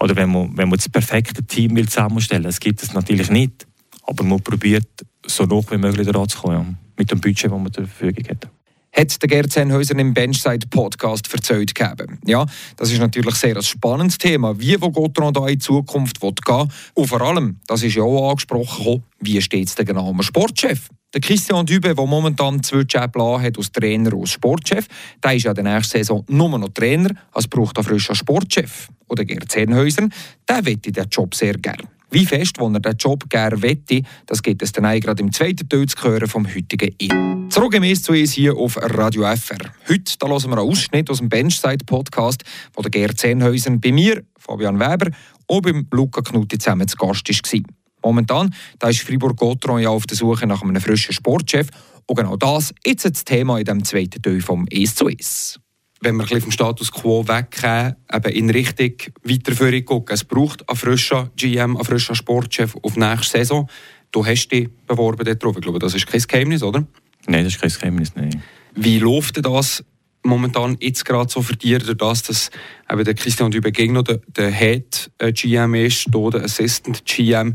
oder 0.00 0.16
wenn 0.16 0.30
man, 0.30 0.56
wenn 0.56 0.68
man 0.68 0.78
das 0.78 0.88
perfekte 0.88 1.42
Team 1.44 1.76
will 1.76 1.88
zusammenstellen. 1.88 2.44
Will. 2.44 2.50
Das 2.50 2.60
gibt 2.60 2.82
es 2.82 2.92
natürlich 2.92 3.30
nicht, 3.30 3.66
aber 4.02 4.24
man 4.24 4.40
probiert 4.40 4.88
so 5.24 5.44
noch 5.44 5.70
wie 5.70 5.78
möglich 5.78 6.06
daran 6.06 6.28
zu 6.28 6.38
kommen, 6.38 6.54
ja, 6.54 6.66
mit 6.98 7.10
dem 7.10 7.20
Budget, 7.20 7.50
das 7.50 7.58
man 7.58 7.72
zur 7.72 7.86
Verfügung 7.86 8.28
hat 8.28 8.50
hat 8.96 9.22
der 9.22 9.28
Gerd 9.28 9.52
Sennhäuser 9.52 9.98
im 9.98 10.14
Benchside 10.14 10.66
Podcast 10.68 11.32
erzählt 11.32 11.74
gegeben. 11.74 12.18
Ja, 12.26 12.46
das 12.76 12.90
ist 12.90 12.98
natürlich 12.98 13.34
sehr 13.34 13.56
ein 13.56 13.62
spannendes 13.62 14.18
Thema, 14.18 14.58
wie 14.58 14.80
wo 14.80 14.90
Gotron 14.90 15.34
da 15.34 15.46
in 15.46 15.60
Zukunft 15.60 16.20
gehen. 16.20 16.72
Und 16.94 17.06
vor 17.06 17.20
allem, 17.20 17.60
das 17.66 17.82
ist 17.82 17.96
ja 17.96 18.02
auch 18.02 18.30
angesprochen, 18.30 19.04
wie 19.20 19.40
steht 19.42 19.68
es 19.68 19.74
denn 19.74 19.86
genau 19.86 20.08
am 20.08 20.22
Sportchef? 20.22 20.88
Der 21.12 21.20
Christian 21.20 21.66
Dübe, 21.66 21.94
der 21.94 22.06
momentan 22.06 22.62
zwei 22.62 22.80
Jobs 22.80 23.42
hat 23.42 23.58
als 23.58 23.72
Trainer 23.72 24.12
und 24.12 24.22
als 24.22 24.30
Sportchef, 24.30 24.86
der 25.22 25.34
ist 25.34 25.44
ja 25.44 25.52
in 25.52 25.64
der 25.64 25.74
nächsten 25.74 25.98
Saison 25.98 26.24
nur 26.28 26.58
noch 26.58 26.68
Trainer, 26.70 27.10
also 27.32 27.48
braucht 27.48 27.76
er 27.78 27.84
frisch 27.84 28.10
einen 28.10 28.16
Sportchef. 28.16 28.88
Oder 29.08 29.24
Gerd 29.24 29.50
Sennhäuser, 29.50 30.08
der 30.48 30.66
wette 30.66 30.90
diesen 30.90 31.08
Job 31.08 31.34
sehr 31.34 31.54
gerne. 31.54 31.95
Wie 32.16 32.24
fest, 32.24 32.58
wo 32.58 32.70
er 32.70 32.80
den 32.80 32.96
Job 32.96 33.28
gerne 33.28 33.60
wette, 33.60 34.00
das 34.24 34.42
geht 34.42 34.62
es 34.62 34.72
dann 34.72 34.98
gerade 35.00 35.22
im 35.22 35.30
zweiten 35.30 35.68
Teil 35.68 35.84
zu 35.84 36.02
hören 36.02 36.26
vom 36.26 36.46
heutigen 36.46 36.96
I. 36.98 37.10
Zurückgemäß 37.50 38.04
zu 38.04 38.12
uns 38.12 38.32
hier 38.32 38.56
auf 38.56 38.78
Radio 38.80 39.24
FR. 39.36 39.58
Heute 39.86 40.14
da 40.18 40.26
hören 40.26 40.44
wir 40.44 40.56
einen 40.56 40.70
Ausschnitt 40.70 41.10
aus 41.10 41.18
dem 41.18 41.28
Benchside-Podcast, 41.28 42.42
wo 42.72 42.80
der 42.80 42.90
Gerd 42.90 43.18
Zehnhäuser 43.18 43.76
bei 43.76 43.92
mir, 43.92 44.22
Fabian 44.38 44.80
Weber, 44.80 45.10
und 45.46 45.60
beim 45.60 45.86
Luca 45.90 46.22
Knutti 46.22 46.56
zusammen 46.56 46.88
zu 46.88 46.96
Gast 46.96 47.28
war. 47.28 47.60
Momentan 48.02 48.54
da 48.78 48.88
ist 48.88 49.00
Fribourg-Gotron 49.00 49.82
ja 49.82 49.90
auf 49.90 50.06
der 50.06 50.16
Suche 50.16 50.46
nach 50.46 50.62
einem 50.62 50.80
frischen 50.80 51.12
Sportchef. 51.12 51.68
Und 52.06 52.16
genau 52.16 52.36
das 52.38 52.72
ist 52.82 53.04
jetzt 53.04 53.04
das 53.04 53.24
Thema 53.26 53.58
in 53.58 53.66
dem 53.66 53.84
zweiten 53.84 54.22
Teil 54.22 54.40
vom 54.40 54.66
«Es 54.70 54.94
zu 54.94 55.10
Es» 55.10 55.60
wenn 56.06 56.16
wir 56.16 56.40
vom 56.40 56.52
Status 56.52 56.92
quo 56.92 57.26
weggehen, 57.26 57.96
eben 58.12 58.32
in 58.32 58.50
Richtung 58.50 58.92
Weiterführung 59.24 59.84
gucken. 59.84 60.14
Es 60.14 60.22
braucht 60.22 60.68
einen 60.68 60.76
frischen 60.76 61.30
GM, 61.36 61.76
einen 61.76 61.84
frischen 61.84 62.14
Sportchef 62.14 62.76
auf 62.80 62.96
nächste 62.96 63.38
Saison. 63.38 63.68
Du 64.12 64.24
hast 64.24 64.48
dich 64.48 64.68
beworben 64.86 65.24
darauf. 65.24 65.56
Ich 65.56 65.62
glaube, 65.62 65.80
das 65.80 65.94
ist 65.94 66.06
kein 66.06 66.20
Geheimnis, 66.20 66.62
oder? 66.62 66.86
Nein, 67.26 67.44
das 67.44 67.54
ist 67.54 67.60
kein 67.60 67.70
Geheimnis, 67.70 68.12
nein. 68.14 68.40
Wie 68.76 69.00
läuft 69.00 69.44
das 69.44 69.84
momentan 70.22 70.76
jetzt 70.80 71.04
gerade 71.04 71.30
so 71.30 71.42
für 71.42 71.56
dich, 71.56 71.78
durch 71.78 71.98
das, 71.98 72.22
dass 72.22 72.50
eben 72.90 73.04
der 73.04 73.14
Christian 73.14 73.50
Dübegegner 73.50 74.04
der, 74.04 74.20
der 74.28 74.52
Head 74.52 75.10
GM 75.18 75.74
ist, 75.74 76.06
der 76.12 76.44
Assistant 76.44 77.04
GM. 77.04 77.54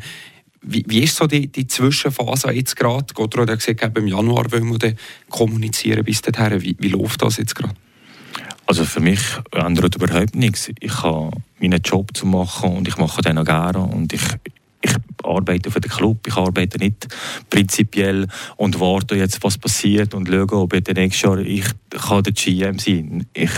Wie, 0.61 0.83
wie 0.87 1.03
ist 1.03 1.15
so 1.15 1.25
die, 1.25 1.47
die 1.47 1.67
Zwischenphase 1.67 2.51
jetzt 2.51 2.75
gerade? 2.75 3.13
Gotthard 3.13 3.49
hat 3.49 3.59
gesagt, 3.59 3.97
im 3.97 4.07
Januar 4.07 4.51
wollen 4.51 4.81
wir 4.81 4.95
kommunizieren 5.29 6.03
bis 6.03 6.21
dahin. 6.21 6.61
Wie, 6.61 6.75
wie 6.79 6.89
läuft 6.89 7.21
das 7.21 7.37
jetzt 7.37 7.55
gerade? 7.55 7.75
Also 8.71 8.85
für 8.85 9.01
mich 9.01 9.19
ändert 9.51 9.97
überhaupt 9.97 10.33
nichts. 10.33 10.71
Ich 10.79 11.03
habe 11.03 11.31
meinen 11.59 11.81
Job 11.81 12.15
zu 12.15 12.25
machen 12.25 12.77
und 12.77 12.87
ich 12.87 12.95
mache 12.95 13.21
den 13.21 13.37
auch 13.37 13.43
gerne 13.43 13.79
und 13.79 14.13
ich, 14.13 14.21
ich 14.81 14.93
arbeite 15.25 15.69
für 15.69 15.81
den 15.81 15.91
Club, 15.91 16.25
ich 16.25 16.37
arbeite 16.37 16.77
nicht 16.77 17.05
prinzipiell 17.49 18.29
und 18.55 18.79
warte 18.79 19.15
jetzt, 19.15 19.43
was 19.43 19.57
passiert 19.57 20.13
und 20.13 20.29
schaue, 20.29 20.53
ob 20.53 20.73
ich 20.73 20.87
nächstes 20.87 21.21
Jahr 21.21 21.39
ich 21.39 21.65
kann 21.89 22.23
der 22.23 22.31
GM 22.31 22.79
sein 22.79 23.25
ich, 23.33 23.51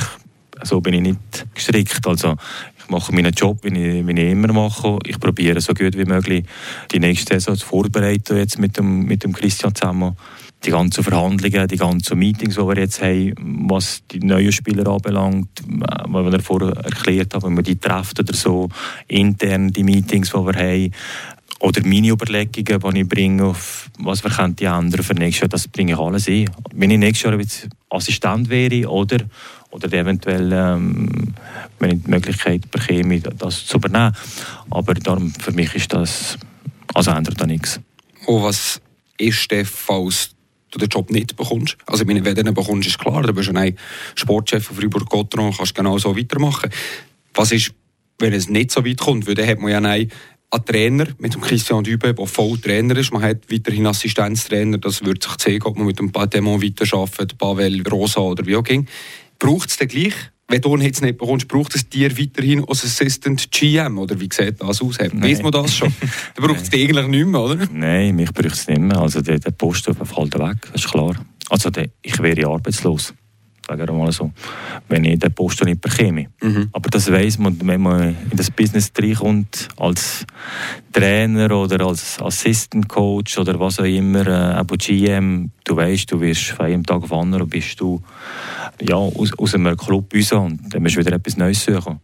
So 0.63 0.81
bin 0.81 0.95
ich 0.95 1.01
nicht 1.01 1.45
gestrickt. 1.53 2.07
Also 2.07 2.35
ich 2.79 2.89
mache 2.89 3.13
meinen 3.13 3.33
Job, 3.33 3.59
wie 3.61 3.67
ich, 3.67 4.07
wie 4.07 4.19
ich 4.19 4.31
immer 4.31 4.51
mache. 4.51 4.97
Ich 5.05 5.19
probiere 5.19 5.61
so 5.61 5.75
gut 5.75 5.95
wie 5.95 6.05
möglich 6.05 6.43
die 6.91 6.99
nächste 6.99 7.35
Saison 7.35 7.55
zu 7.55 7.67
vorbereiten 7.67 8.35
jetzt 8.37 8.57
mit 8.57 8.77
dem, 8.77 9.05
mit 9.05 9.23
dem 9.23 9.33
Christian 9.33 9.75
zusammen 9.75 10.17
die 10.65 10.71
ganzen 10.71 11.03
Verhandlungen, 11.03 11.67
die 11.67 11.77
ganzen 11.77 12.17
Meetings, 12.17 12.55
die 12.55 12.61
wir 12.61 12.77
jetzt 12.77 13.01
haben, 13.01 13.33
was 13.69 14.03
die 14.11 14.19
neuen 14.19 14.51
Spieler 14.51 14.87
anbelangt, 14.87 15.49
was 15.67 16.31
wir 16.31 16.39
vorher 16.39 16.71
erklärt 16.77 17.33
haben, 17.33 17.43
wenn 17.43 17.55
wir 17.57 17.63
die 17.63 17.79
treffen 17.79 18.19
oder 18.19 18.33
so, 18.33 18.69
intern 19.07 19.71
die 19.71 19.83
Meetings, 19.83 20.31
die 20.31 20.37
wir 20.37 20.53
haben, 20.53 20.91
oder 21.59 21.81
meine 21.85 22.09
Überlegungen, 22.09 22.93
die 22.93 22.99
ich 22.99 23.07
bringe, 23.07 23.45
auf 23.45 23.89
was 23.97 24.23
wir 24.23 24.31
könnten 24.31 24.65
ändern 24.65 25.03
für 25.03 25.13
nächstes 25.13 25.41
Jahr, 25.41 25.49
das 25.49 25.67
bringe 25.67 25.93
ich 25.93 25.97
alles 25.97 26.27
ein. 26.27 26.49
Wenn 26.73 26.91
ich 26.91 26.99
nächstes 26.99 27.31
Jahr 27.31 27.39
Assistent 27.89 28.49
wäre 28.49 28.89
oder, 28.89 29.19
oder 29.71 29.93
eventuell, 29.93 30.51
ähm, 30.51 31.33
wenn 31.79 31.91
ich 31.91 32.03
die 32.03 32.09
Möglichkeit 32.09 32.69
bekäme, 32.69 33.21
das 33.21 33.65
zu 33.65 33.77
übernehmen. 33.77 34.13
Aber 34.71 34.93
darum, 34.93 35.31
für 35.31 35.53
mich 35.53 35.73
ist 35.75 35.93
das, 35.93 36.37
also 36.93 37.11
ändert 37.11 37.39
da 37.39 37.45
nichts. 37.45 37.79
Und 38.25 38.43
was 38.43 38.81
ist 39.17 39.49
der, 39.51 39.65
falls 39.65 40.31
du 40.73 40.79
den 40.79 40.89
Job 40.89 41.09
nicht 41.09 41.35
bekommst. 41.35 41.77
Also, 41.85 42.07
wenn 42.07 42.23
du 42.23 42.33
den 42.33 42.53
bekommst, 42.53 42.87
ist 42.87 42.99
klar, 42.99 43.21
du 43.21 43.33
bist 43.33 43.55
ein 43.55 43.77
Sportchef 44.15 44.65
von 44.65 44.75
Fribourg-Gotteron, 44.75 45.53
kannst 45.55 45.75
genau 45.75 45.97
so 45.97 46.17
weitermachen. 46.17 46.69
Was 47.33 47.51
ist, 47.51 47.73
wenn 48.19 48.33
es 48.33 48.49
nicht 48.49 48.71
so 48.71 48.85
weit 48.85 48.99
kommt? 48.99 49.27
Weil 49.27 49.35
dann 49.35 49.47
hat 49.47 49.59
man 49.59 49.71
ja 49.71 49.77
einen, 49.77 50.11
Trainer 50.65 51.07
mit 51.17 51.33
dem 51.33 51.41
Christian 51.41 51.83
Dübe, 51.83 52.13
der 52.13 52.27
voll 52.27 52.59
Trainer 52.59 52.95
ist. 52.97 53.11
Man 53.11 53.23
hat 53.23 53.51
weiterhin 53.51 53.87
Assistenztrainer. 53.87 54.77
Das 54.77 55.03
wird 55.03 55.23
sich 55.23 55.35
zeigen, 55.37 55.63
ob 55.63 55.77
man 55.77 55.87
mit 55.87 55.97
dem 55.97 56.11
Patemon 56.11 56.61
weiterarbeitet, 56.61 57.37
Pavel 57.39 57.81
Rosa 57.87 58.21
oder 58.21 58.45
wie 58.45 58.55
auch 58.55 58.65
immer. 58.67 58.85
Braucht 59.39 59.69
es 59.69 59.77
den 59.77 59.87
gleich? 59.87 60.13
Wenn 60.53 60.61
du 60.61 60.75
ihn 60.75 60.81
jetzt 60.81 61.01
nicht 61.01 61.17
bekommst, 61.17 61.47
braucht 61.47 61.73
es 61.73 61.89
dir 61.89 62.15
weiterhin 62.15 62.63
als 62.67 62.85
Assistant 62.85 63.51
GM? 63.51 63.97
Oder 63.97 64.19
wie 64.19 64.29
sieht 64.31 64.61
das 64.61 64.81
aus? 64.83 64.99
Weiß 64.99 65.41
man 65.41 65.51
das 65.51 65.75
schon? 65.75 65.91
Dann 66.35 66.45
braucht 66.45 66.61
es 66.61 66.69
dich 66.69 66.83
eigentlich 66.83 67.07
nicht 67.07 67.25
mehr, 67.25 67.41
oder? 67.41 67.67
Nein, 67.71 68.15
mich 68.15 68.31
braucht 68.31 68.53
es 68.53 68.67
nicht 68.67 68.79
mehr. 68.79 68.99
Also 68.99 69.21
der, 69.21 69.39
der 69.39 69.49
Posten 69.49 69.95
fällt 69.95 70.37
weg, 70.37 70.57
das 70.71 70.85
ist 70.85 70.91
klar. 70.91 71.15
Also 71.49 71.71
der, 71.71 71.89
ich 72.03 72.19
wäre 72.19 72.47
arbeitslos. 72.47 73.15
Sagen 73.65 73.87
wir 73.87 73.93
mal 73.93 74.11
so. 74.11 74.31
Wenn 74.89 75.05
ich 75.05 75.19
den 75.19 75.33
Posten 75.33 75.65
nicht 75.65 75.81
bekäme. 75.81 76.27
Mhm. 76.41 76.69
Aber 76.73 76.89
das 76.89 77.09
weiß 77.09 77.39
man, 77.39 77.57
wenn 77.65 77.81
man 77.81 78.09
in 78.29 78.37
das 78.37 78.51
Business 78.51 78.91
reinkommt, 78.97 79.69
als 79.77 80.25
Trainer 80.91 81.51
oder 81.51 81.85
als 81.85 82.21
Assistant 82.21 82.89
Coach 82.89 83.37
oder 83.37 83.59
was 83.59 83.79
auch 83.79 83.85
immer, 83.85 84.27
äh, 84.27 84.31
aber 84.31 84.75
GM, 84.77 85.51
du 85.63 85.75
weißt, 85.75 86.11
du 86.11 86.19
wirst 86.19 86.49
von 86.49 86.65
einem 86.65 86.85
Tag 86.85 87.03
auf 87.03 87.09
den 87.09 87.19
anderen 87.19 87.47
bist 87.47 87.79
du 87.79 88.01
ja, 88.81 88.95
aus, 88.95 89.37
aus 89.37 89.55
einem 89.55 89.77
Club 89.77 90.13
raus 90.13 90.31
und 90.33 90.59
dann 90.69 90.83
musst 90.83 90.95
du 90.95 90.99
wieder 90.99 91.13
etwas 91.13 91.37
Neues 91.37 91.63
suchen. 91.63 91.99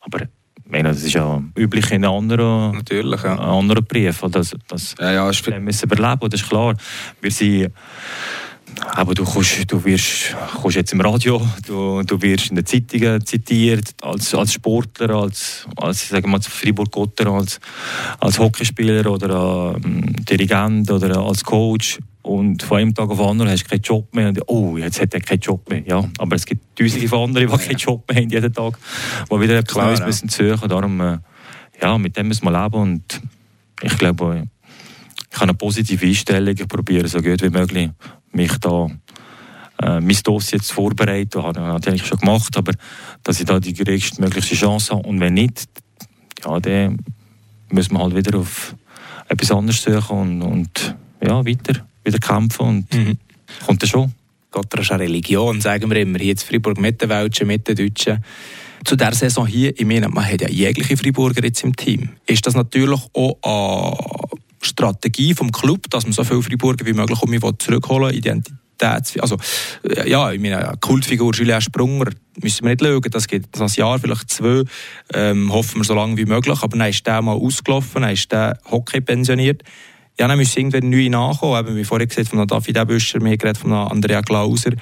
Aber 0.00 0.22
ich 0.22 0.72
meine, 0.72 0.90
das 0.90 1.02
ist 1.02 1.14
ja 1.14 1.42
üblich 1.56 1.90
in 1.90 2.04
anderen, 2.04 2.72
Natürlich, 2.76 3.22
ja. 3.22 3.38
anderen 3.38 3.84
Berufen. 3.86 4.30
Das, 4.30 4.54
das, 4.68 4.94
ja, 5.00 5.12
ja, 5.12 5.60
müssen 5.60 5.84
überleben, 5.84 6.28
das 6.28 6.42
ist 6.42 6.48
klar. 6.48 6.74
Wir 7.20 7.30
sind 7.30 7.72
aber 8.80 9.14
du, 9.14 9.24
kommst, 9.24 9.70
du 9.70 9.84
wirst 9.84 10.36
kommst 10.60 10.76
jetzt 10.76 10.92
im 10.92 11.00
Radio, 11.00 11.40
du, 11.66 12.02
du 12.02 12.22
wirst 12.22 12.50
in 12.50 12.56
den 12.56 12.66
Zeitungen 12.66 13.24
zitiert, 13.24 13.94
als, 14.02 14.34
als 14.34 14.52
Sportler, 14.52 15.10
als, 15.10 15.66
als, 15.76 16.08
sagen 16.08 16.30
wir 16.30 16.36
als 16.36 16.46
Fribourg-Gotter, 16.46 17.28
als, 17.28 17.60
als 18.20 18.38
Hockeyspieler 18.38 19.10
oder 19.10 19.76
ähm, 19.76 20.14
Dirigent 20.24 20.90
oder 20.90 21.18
als 21.18 21.44
Coach. 21.44 21.98
Und 22.22 22.62
von 22.62 22.78
einem 22.78 22.94
Tag 22.94 23.08
auf 23.08 23.16
den 23.16 23.26
anderen 23.26 23.50
hast 23.50 23.64
du 23.64 23.70
keinen 23.70 23.80
Job 23.80 24.14
mehr. 24.14 24.28
Und, 24.28 24.42
oh, 24.48 24.76
jetzt 24.76 25.00
hat 25.00 25.14
er 25.14 25.20
keinen 25.20 25.40
Job 25.40 25.68
mehr. 25.70 25.82
Ja, 25.86 26.04
aber 26.18 26.36
es 26.36 26.44
gibt 26.44 26.78
tausende 26.78 27.08
von 27.08 27.24
anderen, 27.24 27.50
die 27.50 27.66
keinen 27.66 27.76
Job 27.76 28.06
mehr 28.08 28.20
haben 28.22 28.30
jeden 28.30 28.52
Tag, 28.52 28.78
die 29.30 29.40
wieder 29.40 29.58
etwas 29.58 29.76
Neues 29.76 29.98
ja. 30.00 30.06
müssen 30.06 30.28
suchen. 30.28 30.68
Darum, 30.68 31.00
äh, 31.00 31.18
ja, 31.80 31.96
mit 31.96 32.16
dem 32.16 32.28
müssen 32.28 32.44
wir 32.44 32.62
leben. 32.62 32.74
Und 32.74 33.22
ich 33.82 33.96
glaube, 33.96 34.44
ich 35.30 35.36
habe 35.36 35.44
eine 35.44 35.54
positive 35.54 36.06
Einstellung. 36.06 36.54
Ich 36.58 36.68
probiere 36.68 37.08
so 37.08 37.20
gut 37.20 37.42
wie 37.42 37.50
möglich, 37.50 37.90
mich 38.32 38.56
da 38.58 38.86
äh, 39.82 40.00
mein 40.00 40.18
Dossier 40.22 40.58
jetzt 40.58 40.72
vorbereiten. 40.72 41.30
Das 41.30 41.44
habe 41.44 41.58
ich 41.58 41.66
natürlich 41.66 42.06
schon 42.06 42.18
gemacht, 42.18 42.56
aber 42.56 42.72
dass 43.22 43.40
ich 43.40 43.46
da 43.46 43.60
die 43.60 43.74
größtmögliche 43.74 44.54
Chance 44.54 44.94
habe. 44.94 45.08
Und 45.08 45.20
wenn 45.20 45.34
nicht, 45.34 45.68
ja, 46.44 46.58
dann 46.60 46.98
müssen 47.70 47.94
wir 47.94 48.00
halt 48.00 48.16
wieder 48.16 48.38
auf 48.38 48.74
etwas 49.28 49.52
anderes 49.52 49.82
suchen 49.82 50.42
und, 50.42 50.42
und 50.42 50.96
ja, 51.22 51.44
weiter 51.44 51.86
wieder 52.04 52.18
kämpfen 52.18 52.66
und 52.66 52.94
mhm. 52.94 53.18
kommt 53.66 53.82
dann 53.82 53.88
schon. 53.88 54.12
Gott, 54.50 54.66
das 54.70 54.80
ist 54.80 54.92
eine 54.92 55.04
Religion, 55.04 55.60
sagen 55.60 55.90
wir 55.90 55.98
immer. 55.98 56.18
Hier 56.18 56.32
in 56.32 56.38
Freiburg 56.38 56.80
mit 56.80 57.02
den 57.02 57.10
Welschen, 57.10 57.46
mit 57.46 57.68
den 57.68 57.76
Deutschen. 57.76 58.24
Zu 58.84 58.96
dieser 58.96 59.12
Saison 59.12 59.46
hier, 59.46 59.78
ich 59.78 59.84
meine, 59.84 60.08
man 60.08 60.24
hat 60.24 60.40
ja 60.40 60.48
jegliche 60.48 60.96
Freiburger 60.96 61.44
jetzt 61.44 61.62
im 61.64 61.76
Team. 61.76 62.10
Ist 62.26 62.46
das 62.46 62.54
natürlich 62.54 63.00
auch 63.12 64.27
Strategie 64.60 65.34
vom 65.34 65.52
Club, 65.52 65.90
dass 65.90 66.04
man 66.04 66.12
so 66.12 66.24
viele 66.24 66.42
Freiburger 66.42 66.86
wie 66.86 66.92
möglich 66.92 67.22
um 67.22 67.58
zurückholen 67.58 68.14
Identität 68.14 68.58
also, 68.80 69.36
äh, 69.82 70.08
ja, 70.08 70.30
ich 70.30 70.40
meine, 70.40 70.74
Kultfigur 70.80 71.34
Julien 71.34 71.60
Sprunger 71.60 72.10
müssen 72.40 72.62
wir 72.64 72.70
nicht 72.70 72.80
schauen, 72.80 73.02
das 73.10 73.26
geht 73.26 73.46
das 73.50 73.74
Jahr, 73.74 73.98
vielleicht 73.98 74.30
zwei, 74.30 74.62
ähm, 75.12 75.52
hoffen 75.52 75.80
wir 75.80 75.84
so 75.84 75.94
lange 75.94 76.16
wie 76.16 76.26
möglich, 76.26 76.62
aber 76.62 76.78
dann 76.78 76.88
ist 76.88 77.04
der 77.04 77.20
mal 77.20 77.32
ausgelaufen, 77.32 78.02
dann 78.02 78.12
ist 78.12 78.30
der 78.30 78.56
Hockey 78.70 79.00
pensioniert 79.00 79.64
ja, 80.18 80.26
dann 80.26 80.38
müssen 80.38 80.58
irgendwann 80.58 80.90
neu 80.90 81.08
nachkommen. 81.08 81.66
Eben, 81.66 81.76
wie 81.76 81.84
vorhin 81.84 82.08
gesagt, 82.08 82.28
von 82.28 82.46
David 82.46 82.76
Ebüscher, 82.76 83.20
mir 83.20 83.36
geredet 83.36 83.58
von 83.58 83.72
Andrea 83.72 84.20
Glauser. 84.20 84.72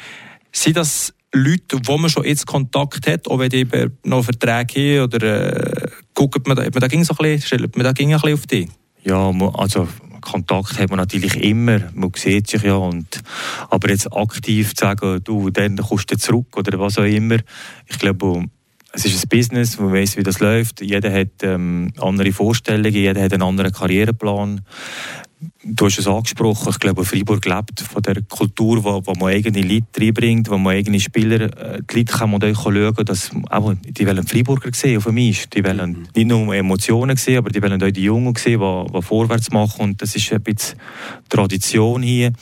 Sind 0.50 0.76
das 0.76 1.12
Leute, 1.32 1.78
wo 1.84 1.98
man 1.98 2.08
schon 2.08 2.24
jetzt 2.24 2.46
Kontakt 2.46 3.06
hat, 3.06 3.28
auch 3.28 3.38
wenn 3.38 3.50
die 3.50 3.66
noch 4.04 4.24
Verträge 4.24 5.00
haben, 5.00 5.04
oder 5.04 5.84
äh, 5.84 5.88
guckt 6.14 6.46
man 6.46 6.56
da, 6.56 6.62
man 6.62 6.72
da 6.72 6.88
ging 6.88 7.04
so 7.04 7.12
ein 7.12 7.16
bisschen, 7.16 7.42
stellt 7.42 7.76
man 7.76 7.84
da 7.84 7.92
ging 7.92 8.14
ein 8.14 8.20
bisschen 8.20 8.34
auf 8.34 8.46
die? 8.46 8.68
Ja, 9.06 9.30
also 9.54 9.86
Kontakt 10.20 10.80
hat 10.80 10.90
man 10.90 10.98
natürlich 10.98 11.36
immer, 11.36 11.78
man 11.94 12.10
sieht 12.16 12.48
sich 12.48 12.64
ja, 12.64 12.74
und, 12.74 13.22
aber 13.70 13.90
jetzt 13.90 14.12
aktiv 14.12 14.74
zu 14.74 14.84
sagen, 14.84 15.20
du, 15.22 15.50
dann 15.50 15.76
kommst 15.76 16.10
du 16.10 16.18
zurück 16.18 16.56
oder 16.56 16.80
was 16.80 16.98
auch 16.98 17.04
immer, 17.04 17.36
ich 17.86 18.00
glaube, 18.00 18.46
es 18.96 19.04
ist 19.04 19.24
ein 19.24 19.28
Business, 19.28 19.78
man 19.78 19.92
weiß, 19.92 20.16
wie 20.16 20.22
das 20.22 20.40
läuft. 20.40 20.80
Jeder 20.80 21.12
hat 21.12 21.42
ähm, 21.42 21.92
andere 22.00 22.32
Vorstellungen, 22.32 22.94
jeder 22.94 23.22
hat 23.22 23.32
einen 23.32 23.42
anderen 23.42 23.70
Karriereplan. 23.70 24.62
Du 25.64 25.84
hast 25.84 25.98
es 25.98 26.06
angesprochen, 26.06 26.70
ich 26.70 26.78
glaube, 26.78 27.04
Freiburg 27.04 27.44
lebt 27.44 27.80
von 27.80 28.00
der 28.00 28.22
Kultur, 28.22 28.82
wo, 28.82 29.02
wo 29.04 29.12
man 29.12 29.34
eigene 29.34 29.60
Leute 29.60 30.00
reinbringt, 30.00 30.48
wo 30.48 30.56
man 30.56 30.76
eigene 30.76 30.98
Spieler, 30.98 31.42
äh, 31.42 31.82
die 31.82 31.98
Leute 31.98 32.14
kann 32.14 32.30
man 32.30 32.42
auch 32.42 32.62
schauen, 32.62 33.04
dass, 33.04 33.30
aber 33.50 33.74
die 33.74 34.06
wollen 34.06 34.26
Freiburger 34.26 34.70
sehen 34.72 35.02
dem 35.02 35.18
Eis. 35.18 35.46
Die 35.50 35.62
wollen 35.62 35.90
mhm. 35.90 36.08
nicht 36.14 36.28
nur 36.28 36.54
Emotionen 36.54 37.18
sehen, 37.18 37.36
aber 37.36 37.50
die 37.50 37.62
wollen 37.62 37.82
auch 37.82 37.90
die 37.90 38.04
Jungen 38.04 38.34
sehen, 38.36 38.60
die, 38.60 38.92
die 38.92 39.02
vorwärts 39.02 39.50
machen 39.50 39.82
und 39.82 40.00
das 40.00 40.16
ist 40.16 40.32
ein 40.32 40.42
bisschen 40.42 40.78
Tradition 41.28 42.02
hier. 42.02 42.32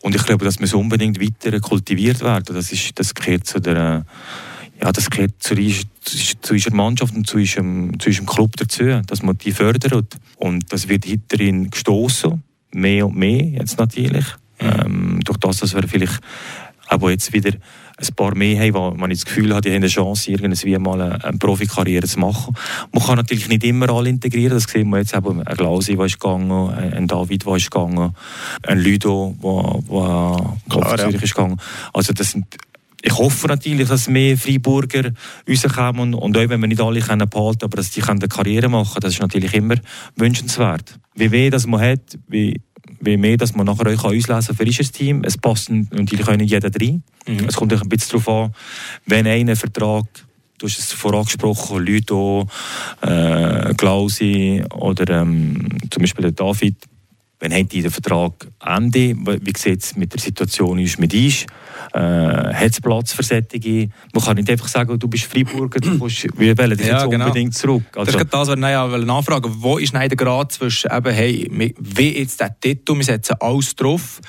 Und 0.00 0.16
ich 0.16 0.24
glaube, 0.24 0.44
das 0.44 0.58
muss 0.58 0.74
unbedingt 0.74 1.20
weiter 1.20 1.60
kultiviert 1.60 2.22
werden. 2.22 2.56
Das, 2.56 2.72
ist, 2.72 2.98
das 2.98 3.14
gehört 3.14 3.46
zu 3.46 3.60
der 3.60 4.04
ja, 4.80 4.92
das 4.92 5.10
gehört 5.10 5.32
zu, 5.38 5.54
zu 5.54 6.52
unserer 6.52 6.74
Mannschaft 6.74 7.14
und 7.14 7.26
zu 7.26 7.38
unserem, 7.38 7.98
zu 7.98 8.08
unserem 8.08 8.26
Club 8.26 8.56
dazu, 8.56 9.00
dass 9.06 9.22
man 9.22 9.38
die 9.38 9.52
fördert. 9.52 10.18
Und 10.36 10.72
das 10.72 10.88
wird 10.88 11.04
hinterhin 11.04 11.70
gestoßen, 11.70 12.42
mehr 12.72 13.06
und 13.06 13.16
mehr 13.16 13.42
jetzt 13.42 13.78
natürlich. 13.78 14.24
Mhm. 14.60 14.66
Ähm, 14.66 15.20
durch 15.24 15.38
das, 15.38 15.58
dass 15.58 15.74
wir 15.74 15.86
vielleicht 15.88 16.20
aber 16.88 17.10
jetzt 17.10 17.32
wieder 17.32 17.52
ein 17.98 18.14
paar 18.14 18.34
mehr 18.34 18.60
haben, 18.60 18.74
wo 18.74 18.90
man 18.90 19.10
das 19.10 19.24
Gefühl 19.24 19.54
hat, 19.54 19.64
die 19.64 19.70
haben 19.70 19.76
eine 19.76 19.88
Chance, 19.88 20.30
irgendwie 20.30 20.78
mal 20.78 21.00
eine, 21.00 21.24
eine 21.24 21.38
Profikarriere 21.38 22.06
zu 22.06 22.20
machen. 22.20 22.54
Man 22.92 23.02
kann 23.02 23.16
natürlich 23.16 23.48
nicht 23.48 23.64
immer 23.64 23.88
alle 23.88 24.10
integrieren, 24.10 24.54
das 24.54 24.64
sehen 24.64 24.90
wir 24.90 24.98
jetzt 24.98 25.14
eben, 25.14 25.42
ein 25.42 25.56
Glausi, 25.56 25.96
der 25.96 26.04
ist 26.04 26.20
gegangen, 26.20 26.70
ein 26.70 27.06
David, 27.06 27.46
der 27.46 27.56
ist 27.56 27.70
gegangen, 27.70 28.14
ein 28.66 28.78
Ludo, 28.78 29.34
der, 29.40 30.80
der 30.82 30.96
Zürich 30.98 31.14
ja. 31.14 31.22
ist 31.22 31.34
gegangen. 31.34 31.56
Also 31.94 32.12
das 32.12 32.32
sind 32.32 32.46
ich 33.02 33.16
hoffe 33.16 33.46
natürlich, 33.46 33.88
dass 33.88 34.08
mehr 34.08 34.36
Freiburger 34.36 35.12
rauskommen 35.48 36.14
und 36.14 36.36
auch 36.36 36.48
wenn 36.48 36.60
wir 36.60 36.66
nicht 36.66 36.80
alle 36.80 37.00
können 37.00 37.28
behalten 37.28 37.64
aber 37.64 37.76
dass 37.76 37.90
die 37.90 38.02
eine 38.02 38.28
Karriere 38.28 38.68
machen 38.68 38.94
können, 38.94 39.02
das 39.02 39.14
ist 39.14 39.20
natürlich 39.20 39.54
immer 39.54 39.76
wünschenswert. 40.16 40.98
Wie 41.14 41.30
weh 41.30 41.50
das 41.50 41.66
man 41.66 41.80
hat, 41.80 42.18
wie, 42.28 42.60
wie 43.00 43.16
mehr 43.16 43.36
dass 43.36 43.54
man 43.54 43.66
nachher 43.66 43.86
euch 43.86 44.02
auslesen 44.02 44.26
kann 44.26 44.42
für 44.56 44.64
ein 44.64 44.92
Team. 44.92 45.24
Es 45.24 45.38
passt 45.38 45.70
natürlich 45.70 46.26
auch 46.26 46.36
nicht 46.36 46.50
jeder 46.50 46.70
rein. 46.70 47.02
Mhm. 47.26 47.46
Es 47.48 47.56
kommt 47.56 47.72
ein 47.72 47.88
bisschen 47.88 48.20
darauf 48.20 48.28
an, 48.28 48.54
wenn 49.06 49.26
einer 49.26 49.56
Vertrag 49.56 50.06
Du 50.58 50.66
hast 50.66 50.78
es 50.78 50.92
vorangesprochen, 50.92 51.84
Leute 51.84 52.14
auch, 52.14 52.46
äh, 53.02 53.74
Klausi 53.74 54.64
oder 54.74 55.20
ähm, 55.20 55.68
zum 55.90 56.00
Beispiel 56.00 56.22
der 56.22 56.32
David. 56.32 56.76
Wenn 57.38 57.52
hat 57.52 57.70
dieser 57.70 57.90
Vertrag 57.90 58.48
Ende? 58.64 59.14
Wie 59.14 59.52
sieht 59.56 59.82
es 59.82 59.96
mit 59.96 60.12
der 60.12 60.20
Situation 60.20 60.78
ist 60.78 60.98
mit 60.98 61.12
ist? 61.12 61.46
Äh, 61.92 61.98
hat 62.00 62.70
es 62.70 62.80
Platz 62.80 63.12
für 63.12 63.22
solche? 63.22 63.88
Man 64.14 64.24
kann 64.24 64.36
nicht 64.36 64.48
einfach 64.48 64.68
sagen, 64.68 64.98
du 64.98 65.08
bist 65.08 65.24
Freiburger, 65.24 65.80
du 65.80 65.90
musst, 65.90 66.26
wir 66.38 66.56
wollen 66.56 66.76
dich 66.76 66.86
Ja, 66.86 67.00
jetzt 67.00 67.10
genau. 67.10 67.26
unbedingt 67.26 67.54
zurück. 67.54 67.82
Das 67.92 68.08
Also, 68.08 68.10
ist 68.12 68.16
gerade 68.30 68.30
das, 68.30 68.48
was 68.48 68.56
ich 68.56 68.62
ja 68.62 68.98
nachfragen 69.04 69.54
Wo 69.58 69.76
ist 69.76 69.92
der 69.92 70.08
Grad 70.08 70.52
zwischen, 70.52 70.90
eben, 70.90 71.14
hey, 71.14 71.74
wie 71.78 72.18
jetzt 72.18 72.40
der 72.40 72.58
Titel, 72.58 72.96
wir 72.96 73.04
setzen 73.04 73.36
alles 73.40 73.76
drauf, 73.76 74.20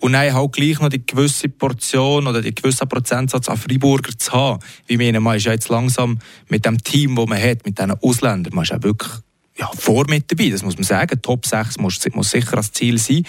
und 0.00 0.12
dann 0.12 0.32
halt 0.32 0.52
gleich 0.52 0.80
noch 0.80 0.88
die 0.88 1.04
gewisse 1.04 1.48
Portion 1.48 2.26
oder 2.26 2.40
die 2.40 2.54
gewisse 2.54 2.86
Prozentsatz 2.86 3.48
an 3.48 3.58
Freiburger 3.58 4.16
zu 4.16 4.32
haben. 4.32 4.58
Wie 4.86 4.96
meine, 4.96 5.20
man 5.20 5.36
ist 5.36 5.44
ja 5.44 5.52
jetzt 5.52 5.68
langsam 5.68 6.18
mit 6.48 6.64
dem 6.64 6.82
Team, 6.82 7.16
das 7.16 7.26
man 7.26 7.40
hat, 7.40 7.66
mit 7.66 7.78
diesen 7.78 7.90
Ausländern, 7.90 8.54
man 8.54 8.62
ist 8.64 8.70
ja 8.70 8.82
wirklich 8.82 9.12
ja, 9.56 9.70
vor 9.76 10.06
mit 10.08 10.30
dabei, 10.30 10.50
das 10.50 10.62
muss 10.62 10.76
man 10.76 10.84
sagen. 10.84 11.20
Top 11.22 11.46
6 11.46 11.78
muss, 11.78 12.00
muss 12.12 12.30
sicher 12.30 12.56
als 12.56 12.72
Ziel 12.72 12.98
sein. 12.98 13.24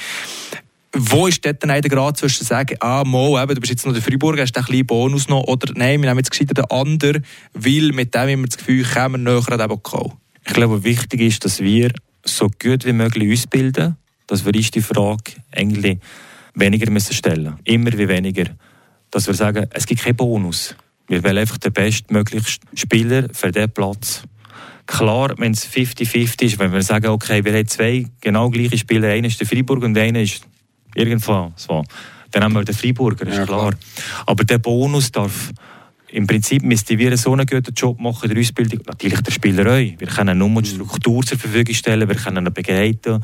Wo 0.93 1.27
ist 1.27 1.45
dort 1.45 1.63
dann 1.63 1.69
der 1.69 1.89
Grad 1.89 2.17
zwischen 2.17 2.45
sagen, 2.45 2.75
ah, 2.81 3.03
mal, 3.05 3.41
eben, 3.41 3.55
du 3.55 3.61
bist 3.61 3.71
jetzt 3.71 3.85
noch 3.85 3.93
der 3.93 4.01
Freiburger, 4.01 4.41
hast 4.41 4.53
den 4.53 4.63
kleinen 4.63 4.85
Bonus 4.85 5.29
noch, 5.29 5.43
oder 5.43 5.71
nein, 5.73 6.01
wir 6.01 6.09
nehmen 6.09 6.19
jetzt 6.19 6.31
gescheiter 6.31 6.53
den 6.53 6.65
anderen, 6.65 7.25
weil 7.53 7.91
mit 7.93 8.13
dem 8.13 8.21
haben 8.21 8.41
wir 8.41 8.47
das 8.47 8.57
Gefühl, 8.57 8.83
kommen 8.83 9.25
wir 9.25 9.31
näher 9.31 9.51
an 9.51 9.57
den 9.57 9.67
Pokal. 9.69 10.11
ich 10.45 10.53
glaube, 10.53 10.83
wichtig 10.83 11.21
ist, 11.21 11.45
dass 11.45 11.59
wir 11.61 11.93
so 12.25 12.49
gut 12.61 12.85
wie 12.85 12.93
möglich 12.93 13.31
ausbilden, 13.31 13.95
dass 14.27 14.45
wir 14.45 14.53
uns 14.53 14.71
die 14.71 14.81
Frage 14.81 15.33
eigentlich 15.51 15.99
weniger 16.55 16.91
müssen 16.91 17.13
stellen 17.13 17.57
Immer 17.63 17.93
wie 17.93 18.07
weniger. 18.07 18.45
Dass 19.11 19.27
wir 19.27 19.33
sagen, 19.33 19.67
es 19.71 19.85
gibt 19.85 20.01
keinen 20.01 20.15
Bonus. 20.15 20.75
Wir 21.07 21.23
wollen 21.23 21.37
einfach 21.37 21.57
den 21.57 21.73
bestmöglichen 21.73 22.47
Spieler 22.73 23.27
für 23.33 23.51
diesen 23.51 23.71
Platz. 23.71 24.23
Klar, 24.91 25.33
wenn 25.37 25.53
es 25.53 25.65
50-50 25.67 26.41
ist, 26.43 26.59
wenn 26.59 26.73
wir 26.73 26.81
sagen, 26.81 27.07
okay, 27.07 27.43
wir 27.45 27.53
haben 27.53 27.67
zwei 27.67 28.05
genau 28.19 28.49
gleiche 28.49 28.77
Spieler, 28.77 29.07
einer 29.09 29.27
ist 29.27 29.39
der 29.39 29.47
Freiburg 29.47 29.83
und 29.83 29.97
einer 29.97 30.19
ist 30.21 30.41
irgendwo 30.95 31.53
so, 31.55 31.81
dann 32.31 32.43
haben 32.43 32.53
wir 32.53 32.63
den 32.65 32.75
Freiburger, 32.75 33.25
ist 33.25 33.37
Ja, 33.37 33.45
klar. 33.45 33.69
klar. 33.71 33.73
Aber 34.25 34.43
der 34.43 34.57
Bonus 34.57 35.09
darf 35.11 35.51
im 36.09 36.27
Prinzip 36.27 36.61
müssten 36.63 36.99
wir 36.99 37.15
so 37.15 37.31
einen 37.31 37.45
guten 37.45 37.73
Job 37.73 38.01
machen 38.01 38.29
in 38.29 38.35
der 38.35 38.41
Ausbildung. 38.41 38.81
Natürlich 38.85 39.21
der 39.21 39.31
Spieler 39.31 39.65
auch. 39.71 39.77
Wir 39.77 40.07
können 40.07 40.37
nur 40.37 40.49
Mhm. 40.49 40.61
die 40.63 40.69
Struktur 40.71 41.23
zur 41.23 41.37
Verfügung 41.37 41.73
stellen, 41.73 42.09
wir 42.09 42.15
können 42.17 42.45
ihn 42.45 42.53
begleiten. 42.53 43.23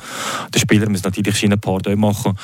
Der 0.53 0.59
Spieler 0.59 0.89
muss 0.89 1.03
natürlich 1.03 1.35
seinen 1.37 1.59
Part 1.59 1.85
auch 1.89 1.95
machen. 1.97 2.37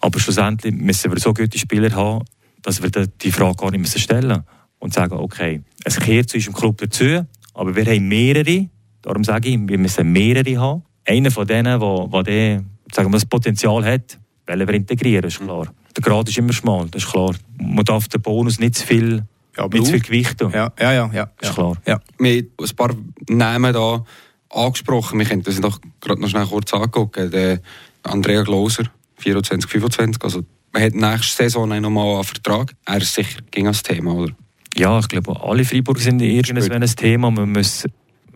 Aber 0.00 0.20
schlussendlich 0.20 0.74
müssen 0.74 1.10
wir 1.10 1.18
so 1.18 1.32
gute 1.32 1.58
Spieler 1.58 1.90
haben, 1.96 2.22
dass 2.60 2.82
wir 2.82 2.90
die- 2.90 3.32
Frage 3.32 3.56
gar 3.56 3.70
nicht 3.70 3.80
müssen 3.80 3.98
stellen 3.98 4.42
und 4.78 4.92
sagen, 4.92 5.14
okay, 5.14 5.62
es 5.84 5.98
kehrt 5.98 6.28
zu 6.28 6.36
unserem 6.36 6.54
Club 6.54 6.76
dazu, 6.78 7.24
aber 7.58 7.74
wir 7.74 7.84
haben 7.86 8.06
mehrere. 8.06 8.68
Darum 9.02 9.24
sage 9.24 9.48
ich, 9.48 9.58
wir 9.60 9.78
müssen 9.78 10.12
mehrere 10.12 10.60
haben. 10.60 10.82
Einer 11.04 11.30
von 11.30 11.46
denen, 11.46 11.80
der, 11.80 12.22
der 12.22 12.64
sagen 12.92 13.08
wir, 13.08 13.16
das 13.16 13.26
Potenzial 13.26 13.84
hat, 13.84 14.18
wollen 14.46 14.66
wir 14.66 14.74
integrieren, 14.74 15.24
ist 15.24 15.40
klar. 15.40 15.66
Der 15.96 16.02
Grad 16.02 16.28
ist 16.28 16.38
immer 16.38 16.52
schmal, 16.52 16.86
das 16.88 17.02
ist 17.02 17.10
klar. 17.10 17.34
Man 17.60 17.84
darf 17.84 18.06
den 18.08 18.22
Bonus 18.22 18.60
nicht 18.60 18.76
zu 18.76 18.86
viel, 18.86 19.24
nicht 19.72 19.84
zu 19.84 19.92
viel 19.92 20.00
gewichten. 20.00 20.52
Ja, 20.52 20.72
ja, 20.78 20.92
ja. 20.92 21.10
ja, 21.12 21.30
Ist 21.40 21.48
ja. 21.48 21.52
klar. 21.52 21.76
Ja. 21.84 22.00
Wir 22.18 22.36
haben 22.36 22.48
ein 22.60 22.76
paar 22.76 22.94
Namen 23.28 23.72
da 23.72 24.04
angesprochen. 24.50 25.18
Wir 25.18 25.26
können 25.26 25.42
das 25.42 25.60
doch 25.60 25.80
gerade 26.00 26.20
noch 26.20 26.28
schnell 26.28 26.46
kurz 26.46 26.72
angucken. 26.72 27.30
Der 27.32 27.60
Andrea 28.04 28.42
Glauser, 28.42 28.84
24, 29.16 29.68
25. 29.68 30.22
Also, 30.22 30.44
man 30.72 30.82
hat 30.82 30.94
nächste 30.94 31.42
Saison 31.42 31.68
noch 31.68 31.90
mal 31.90 32.14
einen 32.14 32.24
Vertrag. 32.24 32.72
Er 32.84 32.98
ist 32.98 33.14
sicher 33.14 33.40
gegen 33.50 33.66
das 33.66 33.82
Thema, 33.82 34.12
oder? 34.14 34.32
Ja, 34.78 35.00
ich 35.00 35.08
glaube, 35.08 35.42
alle 35.42 35.64
Freiburger 35.64 36.00
sind 36.00 36.22
irgendwann 36.22 36.84
ein 36.84 36.88
Thema. 36.88 37.32
Man 37.32 37.50
muss, 37.50 37.84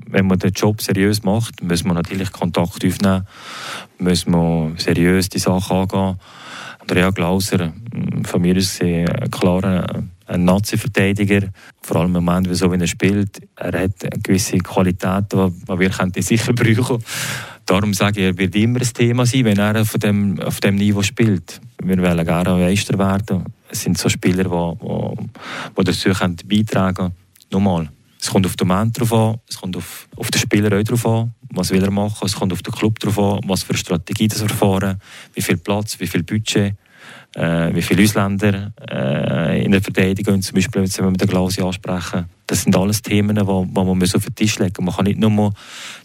wenn 0.09 0.27
man 0.27 0.41
den 0.41 0.51
Job 0.51 0.83
seriös 0.83 1.23
macht, 1.23 1.63
muss 1.63 1.85
man 1.85 1.95
natürlich 1.95 2.33
Kontakt 2.33 2.85
aufnehmen, 2.85 3.29
muss 3.99 4.27
man 4.27 4.77
seriös 4.77 5.29
die 5.29 5.39
Sachen 5.39 5.77
angehen. 5.77 6.19
Andrea 6.81 7.11
Glauser, 7.11 7.69
mm, 7.69 8.25
von 8.25 8.43
mir 8.43 8.57
ist 8.57 8.83
ein 8.83 9.07
klarer 9.31 10.03
ein 10.27 10.45
Nazi-Verteidiger, 10.45 11.49
vor 11.81 11.97
allem 11.99 12.17
im 12.17 12.25
Moment, 12.25 12.49
so 12.57 12.73
wie 12.73 12.81
er 12.81 12.87
spielt. 12.89 13.41
Er 13.55 13.81
hat 13.81 14.03
eine 14.03 14.21
gewisse 14.21 14.59
Qualität, 14.59 15.33
die 15.33 15.51
die 15.69 15.79
wir 15.79 15.91
könnten 15.91 16.23
sicher 16.23 16.53
brauchen 16.53 17.05
Darum 17.67 17.95
sage 17.95 18.21
ich, 18.21 18.27
er 18.27 18.39
wird 18.39 18.57
immer 18.57 18.81
ein 18.81 18.93
Thema 18.93 19.27
sein, 19.27 19.45
wenn 19.45 19.59
er 19.59 19.81
auf 19.81 19.93
dem, 19.93 20.41
auf 20.41 20.59
dem 20.59 20.75
Niveau 20.75 21.03
spielt. 21.03 21.61
Wir 21.81 21.99
wollen 21.99 22.27
gerne 22.27 22.57
Meister 22.57 22.99
werden. 22.99 23.45
Es 23.73 23.81
sind 23.81 23.97
so 23.97 24.11
Spieler, 24.11 24.45
die, 24.45 24.51
die, 24.51 25.29
die 25.79 25.85
dazu 25.85 26.11
können 26.11 26.37
beitragen 26.45 26.95
können. 26.95 27.15
Nochmal, 27.51 27.89
es 28.21 28.31
kommt 28.31 28.45
auf 28.45 28.55
den 28.55 28.69
Moment 28.69 29.01
drauf 29.01 29.13
an, 29.15 29.41
es 29.49 29.59
kommt 29.59 29.77
auf, 29.77 30.09
auf 30.17 30.31
den 30.31 30.41
Spieler 30.41 30.79
auch 30.79 30.83
drauf 30.83 31.07
an, 31.07 31.35
was 31.55 31.71
will 31.71 31.83
er 31.83 31.91
machen, 31.91 32.27
es 32.27 32.35
kommt 32.35 32.53
auf 32.53 32.63
den 32.63 32.73
Club 32.73 32.99
drauf 33.01 33.19
an, 33.19 33.41
was 33.47 33.63
für 33.63 33.71
eine 33.71 33.79
Strategie 33.79 34.29
das 34.29 34.43
wir 34.43 34.51
fahren, 34.51 35.01
wie 35.33 35.41
viel 35.41 35.57
Platz, 35.57 35.99
wie 35.99 36.07
viel 36.07 36.23
Budget, 36.23 36.75
äh, 37.35 37.75
wie 37.75 37.83
viele 37.83 38.03
Ausländer 38.03 38.73
äh, 38.91 39.65
in 39.65 39.73
der 39.73 39.81
Verteidigung, 39.81 40.43
zum 40.43 40.55
Beispiel, 40.55 40.83
wenn 40.83 40.91
wir 40.91 41.11
mit 41.11 41.21
der 41.21 41.39
ansprechen. 41.39 42.27
Das 42.47 42.63
sind 42.63 42.77
alles 42.77 43.01
Themen, 43.01 43.37
die 43.37 43.45
man 43.45 43.99
muss 43.99 44.15
auf 44.15 44.25
den 44.25 44.35
Tisch 44.35 44.59
legen 44.59 44.85
muss. 44.85 44.87
Man 44.87 44.97
kann 44.97 45.05
nicht 45.07 45.19
nur 45.19 45.31
mal 45.31 45.53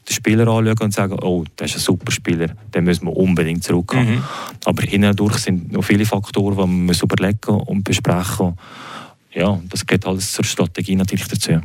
den 0.07 0.13
Spieler 0.13 0.47
anschauen 0.47 0.77
und 0.79 0.93
sagen, 0.93 1.19
oh, 1.21 1.43
das 1.57 1.71
ist 1.71 1.77
ein 1.77 1.81
super 1.81 2.11
Spieler, 2.11 2.47
den 2.73 2.83
müssen 2.85 3.07
wir 3.07 3.17
unbedingt 3.17 3.63
zurückhaben. 3.63 4.15
Mhm. 4.15 4.23
Aber 4.65 4.83
hindurch 4.83 5.37
sind 5.37 5.71
noch 5.71 5.83
viele 5.83 6.05
Faktoren, 6.05 6.55
die 6.55 6.61
man 6.61 6.85
muss 6.85 7.01
überlegen 7.01 7.51
und 7.51 7.83
besprechen 7.83 8.55
Ja, 9.33 9.59
das 9.69 9.85
geht 9.85 10.05
alles 10.05 10.31
zur 10.31 10.45
Strategie 10.45 10.95
natürlich 10.95 11.27
dazu. 11.27 11.59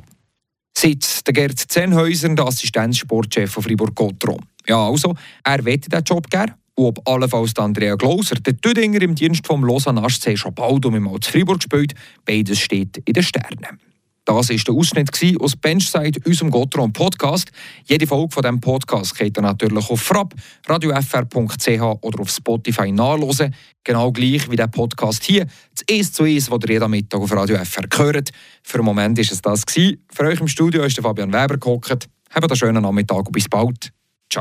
Seit 0.77 1.27
der 1.27 1.35
Gerd 1.35 1.59
Zenhäuser, 1.59 2.31
der 2.31 2.47
Assistenzsportchef 2.47 3.53
von 3.53 3.63
Fribourg-Gotteron. 3.63 4.41
Ja, 4.67 4.89
also, 4.89 5.15
er 5.45 5.65
wette 5.65 5.91
den 5.91 6.03
Job 6.03 6.29
gerne. 6.31 6.55
Und 6.75 6.87
ob 6.87 7.09
allenfalls 7.09 7.57
Andrea 7.57 7.97
Glauser, 7.97 8.37
der 8.37 8.57
Tüdinger 8.57 9.03
im 9.03 9.15
Dienst 9.15 9.47
vom 9.47 9.65
Lausanne 9.65 10.03
HC 10.03 10.37
schon 10.37 10.55
bald 10.55 10.85
um 10.87 10.99
mal 10.99 11.21
zu 11.21 11.31
Fribourg 11.31 11.63
spielt, 11.63 11.95
beides 12.25 12.61
steht 12.61 12.97
in 13.05 13.13
den 13.13 13.23
Sternen. 13.23 13.79
Das 14.25 14.51
war 14.51 14.57
der 14.57 14.75
Ausschnitt 14.75 15.11
aus 15.41 15.57
Benchside, 15.57 16.21
unserem 16.25 16.53
Gotteron 16.53 16.93
Podcast. 16.93 17.51
Jede 17.87 18.07
Folge 18.07 18.33
von 18.33 18.43
diesem 18.43 18.61
Podcast 18.61 19.17
könnt 19.17 19.37
ihr 19.37 19.43
natürlich 19.43 19.91
auf 19.91 20.01
frapp, 20.01 20.35
radiofr.ch 20.69 21.83
oder 22.03 22.21
auf 22.21 22.31
Spotify 22.31 22.93
nachhören. 22.93 23.53
Genau 23.83 24.13
gleich 24.13 24.49
wie 24.49 24.55
der 24.55 24.69
Podcast 24.69 25.25
hier. 25.25 25.47
Das 25.75 25.85
1 25.91 26.13
zu 26.13 26.23
1, 26.23 26.47
das 26.47 26.59
ihr 26.63 26.71
jeden 26.71 26.91
Mittag 26.93 27.21
auf 27.21 27.33
Radio 27.33 27.57
FR 27.57 27.89
hört. 27.97 28.31
Für 28.63 28.79
den 28.79 28.85
Moment 28.85 29.19
war 29.19 29.25
es 29.25 29.43
das. 29.43 29.65
Für 30.13 30.25
euch 30.25 30.41
im 30.41 30.47
Studio 30.47 30.85
ist 30.85 30.97
der 30.97 31.03
Fabian 31.03 31.33
Weber 31.33 31.57
gehockt. 31.57 32.09
Habt 32.31 32.45
einen 32.45 32.57
schönen 32.57 32.83
Nachmittag 32.83 33.27
und 33.27 33.33
bis 33.33 33.49
bald. 33.49 33.93